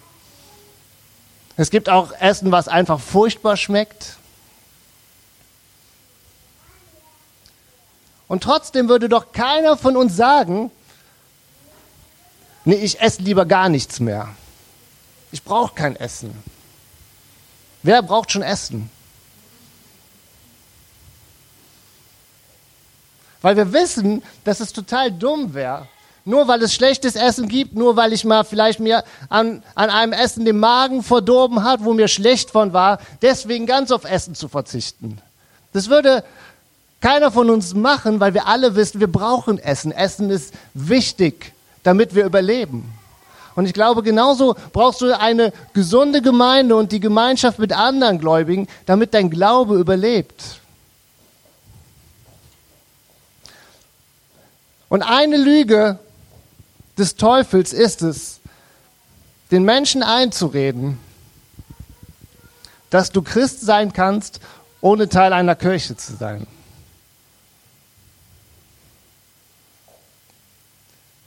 Es 1.56 1.70
gibt 1.70 1.88
auch 1.88 2.12
Essen, 2.20 2.52
was 2.52 2.68
einfach 2.68 3.00
furchtbar 3.00 3.56
schmeckt. 3.56 4.18
Und 8.28 8.42
trotzdem 8.42 8.90
würde 8.90 9.08
doch 9.08 9.32
keiner 9.32 9.78
von 9.78 9.96
uns 9.96 10.14
sagen, 10.14 10.70
nee, 12.66 12.74
ich 12.74 13.00
esse 13.00 13.22
lieber 13.22 13.46
gar 13.46 13.70
nichts 13.70 14.00
mehr. 14.00 14.28
Ich 15.30 15.42
brauche 15.42 15.74
kein 15.74 15.96
Essen. 15.96 16.44
Wer 17.82 18.02
braucht 18.02 18.32
schon 18.32 18.42
Essen? 18.42 18.90
Weil 23.42 23.56
wir 23.56 23.72
wissen, 23.72 24.22
dass 24.44 24.60
es 24.60 24.72
total 24.72 25.10
dumm 25.10 25.52
wäre, 25.52 25.86
nur 26.24 26.46
weil 26.46 26.62
es 26.62 26.72
schlechtes 26.72 27.16
Essen 27.16 27.48
gibt, 27.48 27.74
nur 27.74 27.96
weil 27.96 28.12
ich 28.12 28.24
mal 28.24 28.44
vielleicht 28.44 28.80
mir 28.80 29.02
an, 29.28 29.62
an 29.74 29.90
einem 29.90 30.12
Essen 30.12 30.44
den 30.44 30.58
Magen 30.58 31.02
verdorben 31.02 31.64
hat, 31.64 31.84
wo 31.84 31.92
mir 31.92 32.08
schlecht 32.08 32.50
von 32.50 32.72
war, 32.72 32.98
deswegen 33.20 33.66
ganz 33.66 33.90
auf 33.90 34.04
Essen 34.04 34.34
zu 34.34 34.48
verzichten. 34.48 35.18
Das 35.72 35.88
würde 35.88 36.22
keiner 37.00 37.32
von 37.32 37.50
uns 37.50 37.74
machen, 37.74 38.20
weil 38.20 38.34
wir 38.34 38.46
alle 38.46 38.76
wissen, 38.76 39.00
wir 39.00 39.10
brauchen 39.10 39.58
Essen. 39.58 39.90
Essen 39.90 40.30
ist 40.30 40.54
wichtig, 40.74 41.52
damit 41.82 42.14
wir 42.14 42.24
überleben. 42.24 42.94
Und 43.54 43.66
ich 43.66 43.74
glaube, 43.74 44.02
genauso 44.02 44.54
brauchst 44.72 45.00
du 45.00 45.18
eine 45.18 45.52
gesunde 45.74 46.22
Gemeinde 46.22 46.76
und 46.76 46.92
die 46.92 47.00
Gemeinschaft 47.00 47.58
mit 47.58 47.72
anderen 47.72 48.18
Gläubigen, 48.18 48.68
damit 48.86 49.12
dein 49.12 49.28
Glaube 49.30 49.76
überlebt. 49.76 50.61
Und 54.92 55.00
eine 55.00 55.38
Lüge 55.38 55.98
des 56.98 57.16
Teufels 57.16 57.72
ist 57.72 58.02
es, 58.02 58.40
den 59.50 59.62
Menschen 59.62 60.02
einzureden, 60.02 60.98
dass 62.90 63.10
du 63.10 63.22
Christ 63.22 63.62
sein 63.62 63.94
kannst, 63.94 64.40
ohne 64.82 65.08
Teil 65.08 65.32
einer 65.32 65.54
Kirche 65.54 65.96
zu 65.96 66.14
sein. 66.14 66.46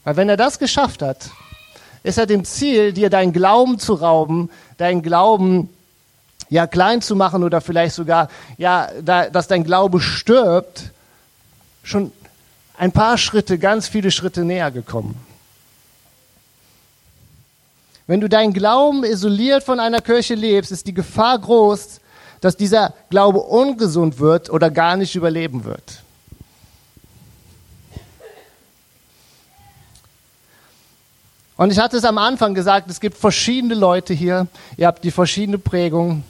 Weil 0.04 0.14
wenn 0.14 0.28
er 0.28 0.36
das 0.36 0.60
geschafft 0.60 1.02
hat, 1.02 1.30
ist 2.04 2.18
er 2.18 2.26
dem 2.26 2.44
Ziel, 2.44 2.92
dir 2.92 3.10
deinen 3.10 3.32
Glauben 3.32 3.80
zu 3.80 3.94
rauben, 3.94 4.48
deinen 4.76 5.02
Glauben 5.02 5.70
ja 6.48 6.68
klein 6.68 7.02
zu 7.02 7.16
machen 7.16 7.42
oder 7.42 7.60
vielleicht 7.60 7.96
sogar 7.96 8.28
ja, 8.58 8.90
da, 9.02 9.28
dass 9.28 9.48
dein 9.48 9.64
Glaube 9.64 9.98
stirbt, 9.98 10.92
schon 11.82 12.12
ein 12.78 12.92
paar 12.92 13.18
Schritte, 13.18 13.58
ganz 13.58 13.88
viele 13.88 14.10
Schritte 14.10 14.44
näher 14.44 14.70
gekommen. 14.70 15.14
Wenn 18.06 18.20
du 18.20 18.28
deinen 18.28 18.52
Glauben 18.52 19.02
isoliert 19.04 19.64
von 19.64 19.80
einer 19.80 20.00
Kirche 20.00 20.34
lebst, 20.34 20.70
ist 20.70 20.86
die 20.86 20.94
Gefahr 20.94 21.38
groß, 21.38 22.00
dass 22.40 22.56
dieser 22.56 22.94
Glaube 23.10 23.40
ungesund 23.40 24.20
wird 24.20 24.50
oder 24.50 24.70
gar 24.70 24.96
nicht 24.96 25.16
überleben 25.16 25.64
wird. 25.64 26.02
Und 31.56 31.72
ich 31.72 31.78
hatte 31.78 31.96
es 31.96 32.04
am 32.04 32.18
Anfang 32.18 32.54
gesagt, 32.54 32.90
es 32.90 33.00
gibt 33.00 33.16
verschiedene 33.16 33.74
Leute 33.74 34.12
hier, 34.12 34.46
ihr 34.76 34.86
habt 34.86 35.02
die 35.02 35.10
verschiedene 35.10 35.58
Prägung. 35.58 36.22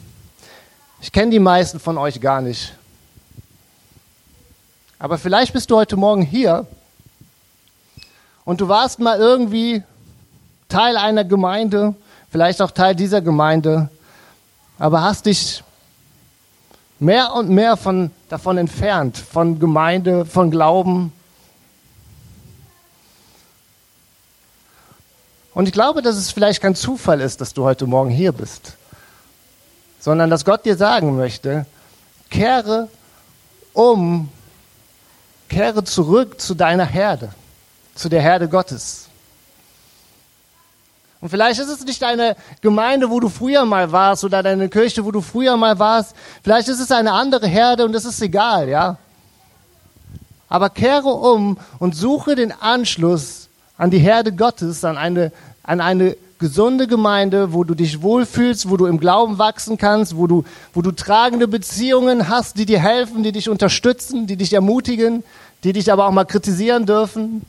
Ich 1.01 1.11
kenne 1.11 1.31
die 1.31 1.39
meisten 1.39 1.79
von 1.79 1.97
euch 1.97 2.21
gar 2.21 2.41
nicht. 2.41 2.73
Aber 4.99 5.19
vielleicht 5.19 5.53
bist 5.53 5.69
du 5.69 5.75
heute 5.75 5.95
Morgen 5.95 6.23
hier 6.23 6.65
und 8.45 8.61
du 8.61 8.67
warst 8.67 8.97
mal 8.97 9.19
irgendwie 9.19 9.83
Teil 10.69 10.97
einer 10.97 11.23
Gemeinde, 11.23 11.93
vielleicht 12.31 12.63
auch 12.63 12.71
Teil 12.71 12.95
dieser 12.95 13.21
Gemeinde, 13.21 13.89
aber 14.79 15.03
hast 15.03 15.27
dich 15.27 15.63
mehr 16.97 17.33
und 17.33 17.49
mehr 17.49 17.77
von, 17.77 18.09
davon 18.27 18.57
entfernt, 18.57 19.17
von 19.17 19.59
Gemeinde, 19.59 20.25
von 20.25 20.49
Glauben. 20.49 21.13
Und 25.53 25.67
ich 25.67 25.73
glaube, 25.73 26.01
dass 26.01 26.15
es 26.15 26.31
vielleicht 26.31 26.59
kein 26.59 26.73
Zufall 26.73 27.21
ist, 27.21 27.39
dass 27.39 27.53
du 27.53 27.63
heute 27.65 27.85
Morgen 27.85 28.09
hier 28.09 28.31
bist, 28.31 28.77
sondern 29.99 30.31
dass 30.31 30.43
Gott 30.43 30.65
dir 30.65 30.75
sagen 30.75 31.15
möchte, 31.17 31.67
kehre 32.31 32.89
um 33.73 34.29
Kehre 35.57 35.83
zurück 35.83 36.39
zu 36.39 36.53
deiner 36.53 36.85
Herde, 36.85 37.29
zu 37.95 38.09
der 38.09 38.21
Herde 38.21 38.47
Gottes. 38.47 39.07
Und 41.19 41.29
vielleicht 41.29 41.59
ist 41.59 41.67
es 41.69 41.83
nicht 41.83 41.99
deine 41.99 42.35
Gemeinde, 42.61 43.09
wo 43.09 43.19
du 43.19 43.27
früher 43.27 43.65
mal 43.65 43.91
warst, 43.91 44.23
oder 44.23 44.43
deine 44.43 44.69
Kirche, 44.69 45.03
wo 45.03 45.09
du 45.09 45.19
früher 45.19 45.57
mal 45.57 45.79
warst. 45.79 46.15
Vielleicht 46.43 46.67
ist 46.67 46.79
es 46.79 46.91
eine 46.91 47.11
andere 47.11 47.47
Herde 47.47 47.85
und 47.85 47.95
es 47.95 48.05
ist 48.05 48.21
egal, 48.21 48.69
ja. 48.69 48.97
Aber 50.47 50.69
kehre 50.69 51.09
um 51.09 51.57
und 51.79 51.95
suche 51.95 52.35
den 52.35 52.51
Anschluss 52.51 53.49
an 53.79 53.89
die 53.89 53.97
Herde 53.97 54.33
Gottes, 54.33 54.85
an 54.85 54.95
eine, 54.95 55.31
an 55.63 55.81
eine 55.81 56.17
gesunde 56.37 56.85
Gemeinde, 56.85 57.51
wo 57.51 57.63
du 57.63 57.73
dich 57.73 58.03
wohlfühlst, 58.03 58.69
wo 58.69 58.77
du 58.77 58.85
im 58.85 58.99
Glauben 58.99 59.39
wachsen 59.39 59.79
kannst, 59.79 60.17
wo 60.17 60.27
du, 60.27 60.43
wo 60.75 60.83
du 60.83 60.91
tragende 60.91 61.47
Beziehungen 61.47 62.29
hast, 62.29 62.59
die 62.59 62.67
dir 62.67 62.79
helfen, 62.79 63.23
die 63.23 63.31
dich 63.31 63.49
unterstützen, 63.49 64.27
die 64.27 64.37
dich 64.37 64.53
ermutigen, 64.53 65.23
die 65.63 65.73
dich 65.73 65.91
aber 65.91 66.07
auch 66.07 66.11
mal 66.11 66.25
kritisieren 66.25 66.85
dürfen. 66.85 67.45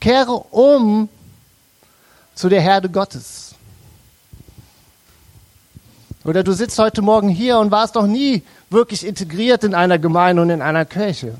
Kehre 0.00 0.32
um 0.32 1.08
zu 2.34 2.48
der 2.48 2.60
Herde 2.60 2.88
Gottes. 2.88 3.54
Oder 6.24 6.42
du 6.42 6.52
sitzt 6.52 6.78
heute 6.78 7.02
Morgen 7.02 7.28
hier 7.28 7.58
und 7.58 7.70
warst 7.70 7.94
noch 7.94 8.06
nie 8.06 8.42
wirklich 8.70 9.06
integriert 9.06 9.64
in 9.64 9.74
einer 9.74 9.98
Gemeinde 9.98 10.42
und 10.42 10.50
in 10.50 10.62
einer 10.62 10.84
Kirche 10.84 11.34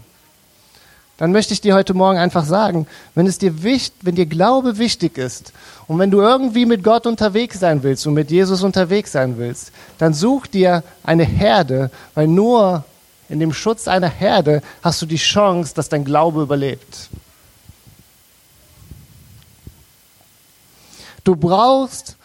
dann 1.19 1.33
möchte 1.33 1.53
ich 1.53 1.61
dir 1.61 1.75
heute 1.75 1.95
Morgen 1.95 2.17
einfach 2.17 2.45
sagen, 2.45 2.87
wenn 3.17 3.27
es 3.27 3.39
dir 3.39 3.65
wichtig, 3.65 3.99
wenn 4.03 4.15
dir 4.15 4.27
Glaube 4.27 4.79
wichtig 4.79 5.19
ist 5.19 5.53
und 5.89 5.99
wenn 5.99 6.13
du 6.13 6.21
irgendwie 6.21 6.65
mit 6.65 6.85
Gott 6.85 7.07
unterwegs 7.07 7.59
sein 7.59 7.83
willst 7.83 8.07
und 8.07 8.15
mit 8.15 8.31
Jesus 8.31 8.63
unterwegs 8.63 9.13
sein 9.13 9.37
willst, 9.37 9.73
dann 9.99 10.15
such 10.15 10.47
dir 10.47 10.85
eine 11.03 11.25
Herde, 11.25 11.91
weil 12.15 12.29
nur 12.29 12.85
in 13.29 13.41
dem 13.41 13.53
Schutz 13.53 13.89
einer 13.89 14.09
Herde 14.09 14.63
hast 14.83 15.03
du 15.03 15.07
die 15.07 15.17
Chance, 15.17 15.75
dass 15.75 15.89
dein 15.89 16.05
Glaube 16.05 16.43
überlebt. 16.43 17.09
Du 21.25 21.37
brauchst 21.37 22.17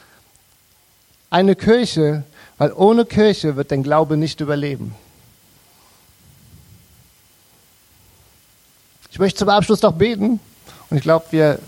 eine 1.30 1.56
Kirche, 1.56 2.24
weil 2.58 2.72
ohne 2.72 3.06
Kirche 3.06 3.56
wird 3.56 3.72
dein 3.72 3.84
Glaube 3.84 4.16
nicht 4.16 4.39
überleben. 4.39 4.96
Ich 9.12 9.20
möchte 9.20 9.39
zum 9.39 9.50
Abschluss 9.50 9.82
doch 9.82 9.94
beten. 9.94 10.39
Und 10.89 10.98
ich 10.98 11.04
glaube, 11.04 11.26
wir 11.32 11.60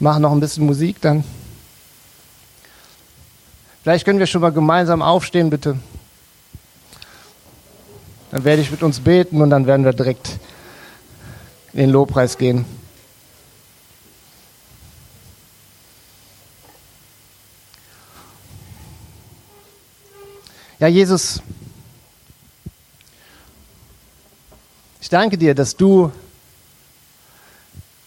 machen 0.00 0.22
noch 0.22 0.32
ein 0.32 0.40
bisschen 0.40 0.66
Musik 0.66 1.00
dann. 1.00 1.24
Vielleicht 3.82 4.04
können 4.04 4.18
wir 4.18 4.26
schon 4.26 4.40
mal 4.40 4.52
gemeinsam 4.52 5.02
aufstehen, 5.02 5.50
bitte. 5.50 5.78
Dann 8.32 8.44
werde 8.44 8.62
ich 8.62 8.70
mit 8.70 8.82
uns 8.82 8.98
beten 8.98 9.40
und 9.42 9.50
dann 9.50 9.66
werden 9.66 9.84
wir 9.84 9.92
direkt 9.92 10.38
in 11.74 11.80
den 11.80 11.90
Lobpreis 11.90 12.38
gehen. 12.38 12.64
Ja, 20.78 20.88
Jesus, 20.88 21.40
ich 25.00 25.08
danke 25.08 25.38
dir, 25.38 25.54
dass 25.54 25.76
du 25.76 26.10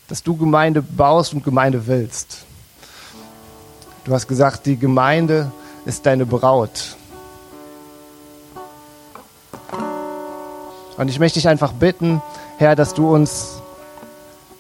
dass 0.08 0.22
du 0.22 0.36
Gemeinde 0.38 0.82
baust 0.82 1.34
und 1.34 1.44
Gemeinde 1.44 1.88
willst. 1.88 2.46
Du 4.04 4.14
hast 4.14 4.28
gesagt, 4.28 4.66
die 4.66 4.78
Gemeinde 4.78 5.52
ist 5.86 6.06
deine 6.06 6.26
Braut. 6.26 6.96
Und 10.98 11.10
ich 11.10 11.20
möchte 11.20 11.40
dich 11.40 11.48
einfach 11.48 11.74
bitten, 11.74 12.22
Herr, 12.58 12.76
dass 12.76 12.94
du 12.94 13.14
uns, 13.14 13.62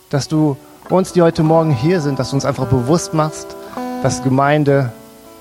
dass 0.10 0.28
du 0.28 0.58
uns, 0.89 1.13
die 1.13 1.21
heute 1.21 1.43
Morgen 1.43 1.71
hier 1.71 2.02
sind, 2.02 2.19
dass 2.19 2.32
du 2.32 2.36
uns 2.36 2.45
einfach 2.45 2.67
bewusst 2.67 3.13
machst, 3.13 3.56
dass 4.04 4.21
Gemeinde 4.21 4.91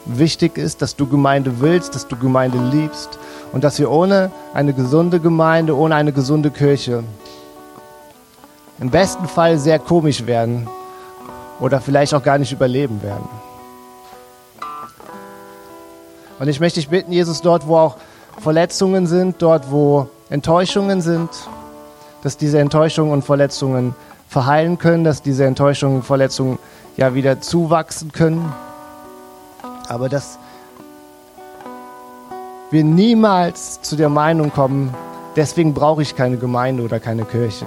wichtig 0.04 0.57
ist, 0.57 0.83
dass 0.83 0.96
du 0.96 1.07
Gemeinde 1.07 1.61
willst, 1.61 1.94
dass 1.94 2.07
du 2.07 2.16
Gemeinde 2.16 2.59
liebst 2.59 3.18
und 3.52 3.64
dass 3.64 3.78
wir 3.78 3.90
ohne 3.90 4.30
eine 4.52 4.72
gesunde 4.72 5.18
Gemeinde, 5.18 5.76
ohne 5.76 5.96
eine 5.96 6.12
gesunde 6.12 6.50
Kirche 6.50 7.02
im 8.80 8.90
besten 8.90 9.26
Fall 9.26 9.59
sehr 9.59 9.78
komisch 9.78 10.26
werden 10.26 10.68
oder 11.61 11.80
vielleicht 11.80 12.14
auch 12.14 12.22
gar 12.22 12.38
nicht 12.38 12.52
überleben 12.52 13.02
werden. 13.02 13.28
Und 16.38 16.48
ich 16.48 16.61
möchte 16.61 16.80
dich 16.80 16.88
bitten, 16.88 17.12
Jesus, 17.12 17.40
dort, 17.40 17.66
wo 17.66 17.76
auch 17.76 17.96
Verletzungen 18.40 19.07
sind, 19.07 19.40
dort, 19.40 19.70
wo 19.70 20.09
Enttäuschungen 20.30 21.00
sind, 21.00 21.28
dass 22.22 22.37
diese 22.37 22.58
Enttäuschungen 22.58 23.12
und 23.12 23.24
Verletzungen 23.24 23.94
verheilen 24.28 24.78
können, 24.78 25.04
dass 25.04 25.22
diese 25.22 25.44
Enttäuschungen 25.44 25.96
und 25.96 26.02
Verletzungen 26.02 26.58
ja 26.96 27.14
wieder 27.14 27.40
zuwachsen 27.40 28.12
können. 28.12 28.52
Aber 29.88 30.08
dass 30.08 30.38
wir 32.70 32.82
niemals 32.82 33.82
zu 33.82 33.96
der 33.96 34.08
Meinung 34.08 34.50
kommen, 34.50 34.94
deswegen 35.37 35.74
brauche 35.74 36.02
ich 36.02 36.16
keine 36.16 36.38
Gemeinde 36.38 36.82
oder 36.82 36.98
keine 36.98 37.24
Kirche. 37.24 37.66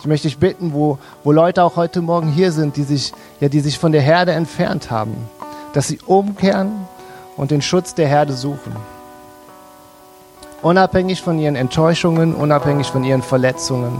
Ich 0.00 0.06
möchte 0.06 0.26
dich 0.26 0.38
bitten, 0.38 0.72
wo, 0.72 0.98
wo 1.22 1.30
Leute 1.30 1.62
auch 1.62 1.76
heute 1.76 2.00
Morgen 2.00 2.26
hier 2.28 2.50
sind, 2.50 2.76
die 2.76 2.82
sich, 2.82 3.12
ja, 3.38 3.48
die 3.48 3.60
sich 3.60 3.78
von 3.78 3.92
der 3.92 4.00
Herde 4.00 4.32
entfernt 4.32 4.90
haben, 4.90 5.14
dass 5.74 5.86
sie 5.86 6.00
umkehren 6.04 6.88
und 7.36 7.50
den 7.50 7.62
Schutz 7.62 7.94
der 7.94 8.08
Herde 8.08 8.32
suchen. 8.32 8.76
Unabhängig 10.62 11.22
von 11.22 11.38
ihren 11.38 11.56
Enttäuschungen, 11.56 12.34
unabhängig 12.34 12.86
von 12.88 13.02
ihren 13.04 13.22
Verletzungen, 13.22 13.98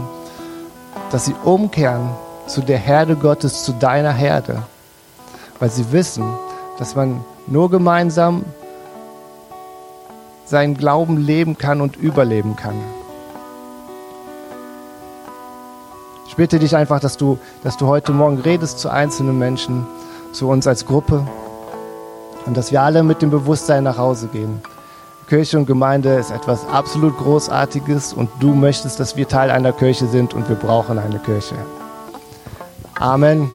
dass 1.11 1.25
sie 1.25 1.35
umkehren 1.43 2.09
zu 2.47 2.61
der 2.61 2.77
Herde 2.77 3.15
Gottes, 3.15 3.63
zu 3.63 3.73
deiner 3.73 4.13
Herde, 4.13 4.63
weil 5.59 5.69
sie 5.69 5.91
wissen, 5.91 6.25
dass 6.77 6.95
man 6.95 7.23
nur 7.47 7.69
gemeinsam 7.69 8.45
seinen 10.45 10.75
Glauben 10.75 11.17
leben 11.17 11.57
kann 11.57 11.81
und 11.81 11.95
überleben 11.95 12.55
kann. 12.55 12.75
Ich 16.27 16.35
bitte 16.35 16.59
dich 16.59 16.75
einfach, 16.75 16.99
dass 16.99 17.17
du, 17.17 17.37
dass 17.63 17.77
du 17.77 17.87
heute 17.87 18.11
Morgen 18.11 18.39
redest 18.39 18.79
zu 18.79 18.89
einzelnen 18.89 19.37
Menschen, 19.37 19.85
zu 20.31 20.49
uns 20.49 20.65
als 20.65 20.85
Gruppe 20.85 21.27
und 22.45 22.57
dass 22.57 22.71
wir 22.71 22.81
alle 22.81 23.03
mit 23.03 23.21
dem 23.21 23.29
Bewusstsein 23.29 23.83
nach 23.83 23.97
Hause 23.97 24.27
gehen. 24.27 24.61
Kirche 25.27 25.57
und 25.57 25.65
Gemeinde 25.65 26.13
ist 26.15 26.31
etwas 26.31 26.67
absolut 26.67 27.17
Großartiges 27.17 28.13
und 28.13 28.29
du 28.39 28.53
möchtest, 28.53 28.99
dass 28.99 29.15
wir 29.15 29.27
Teil 29.27 29.49
einer 29.49 29.71
Kirche 29.71 30.05
sind 30.05 30.33
und 30.33 30.47
wir 30.49 30.55
brauchen 30.55 30.99
eine 30.99 31.19
Kirche. 31.19 31.55
Amen. 32.99 33.41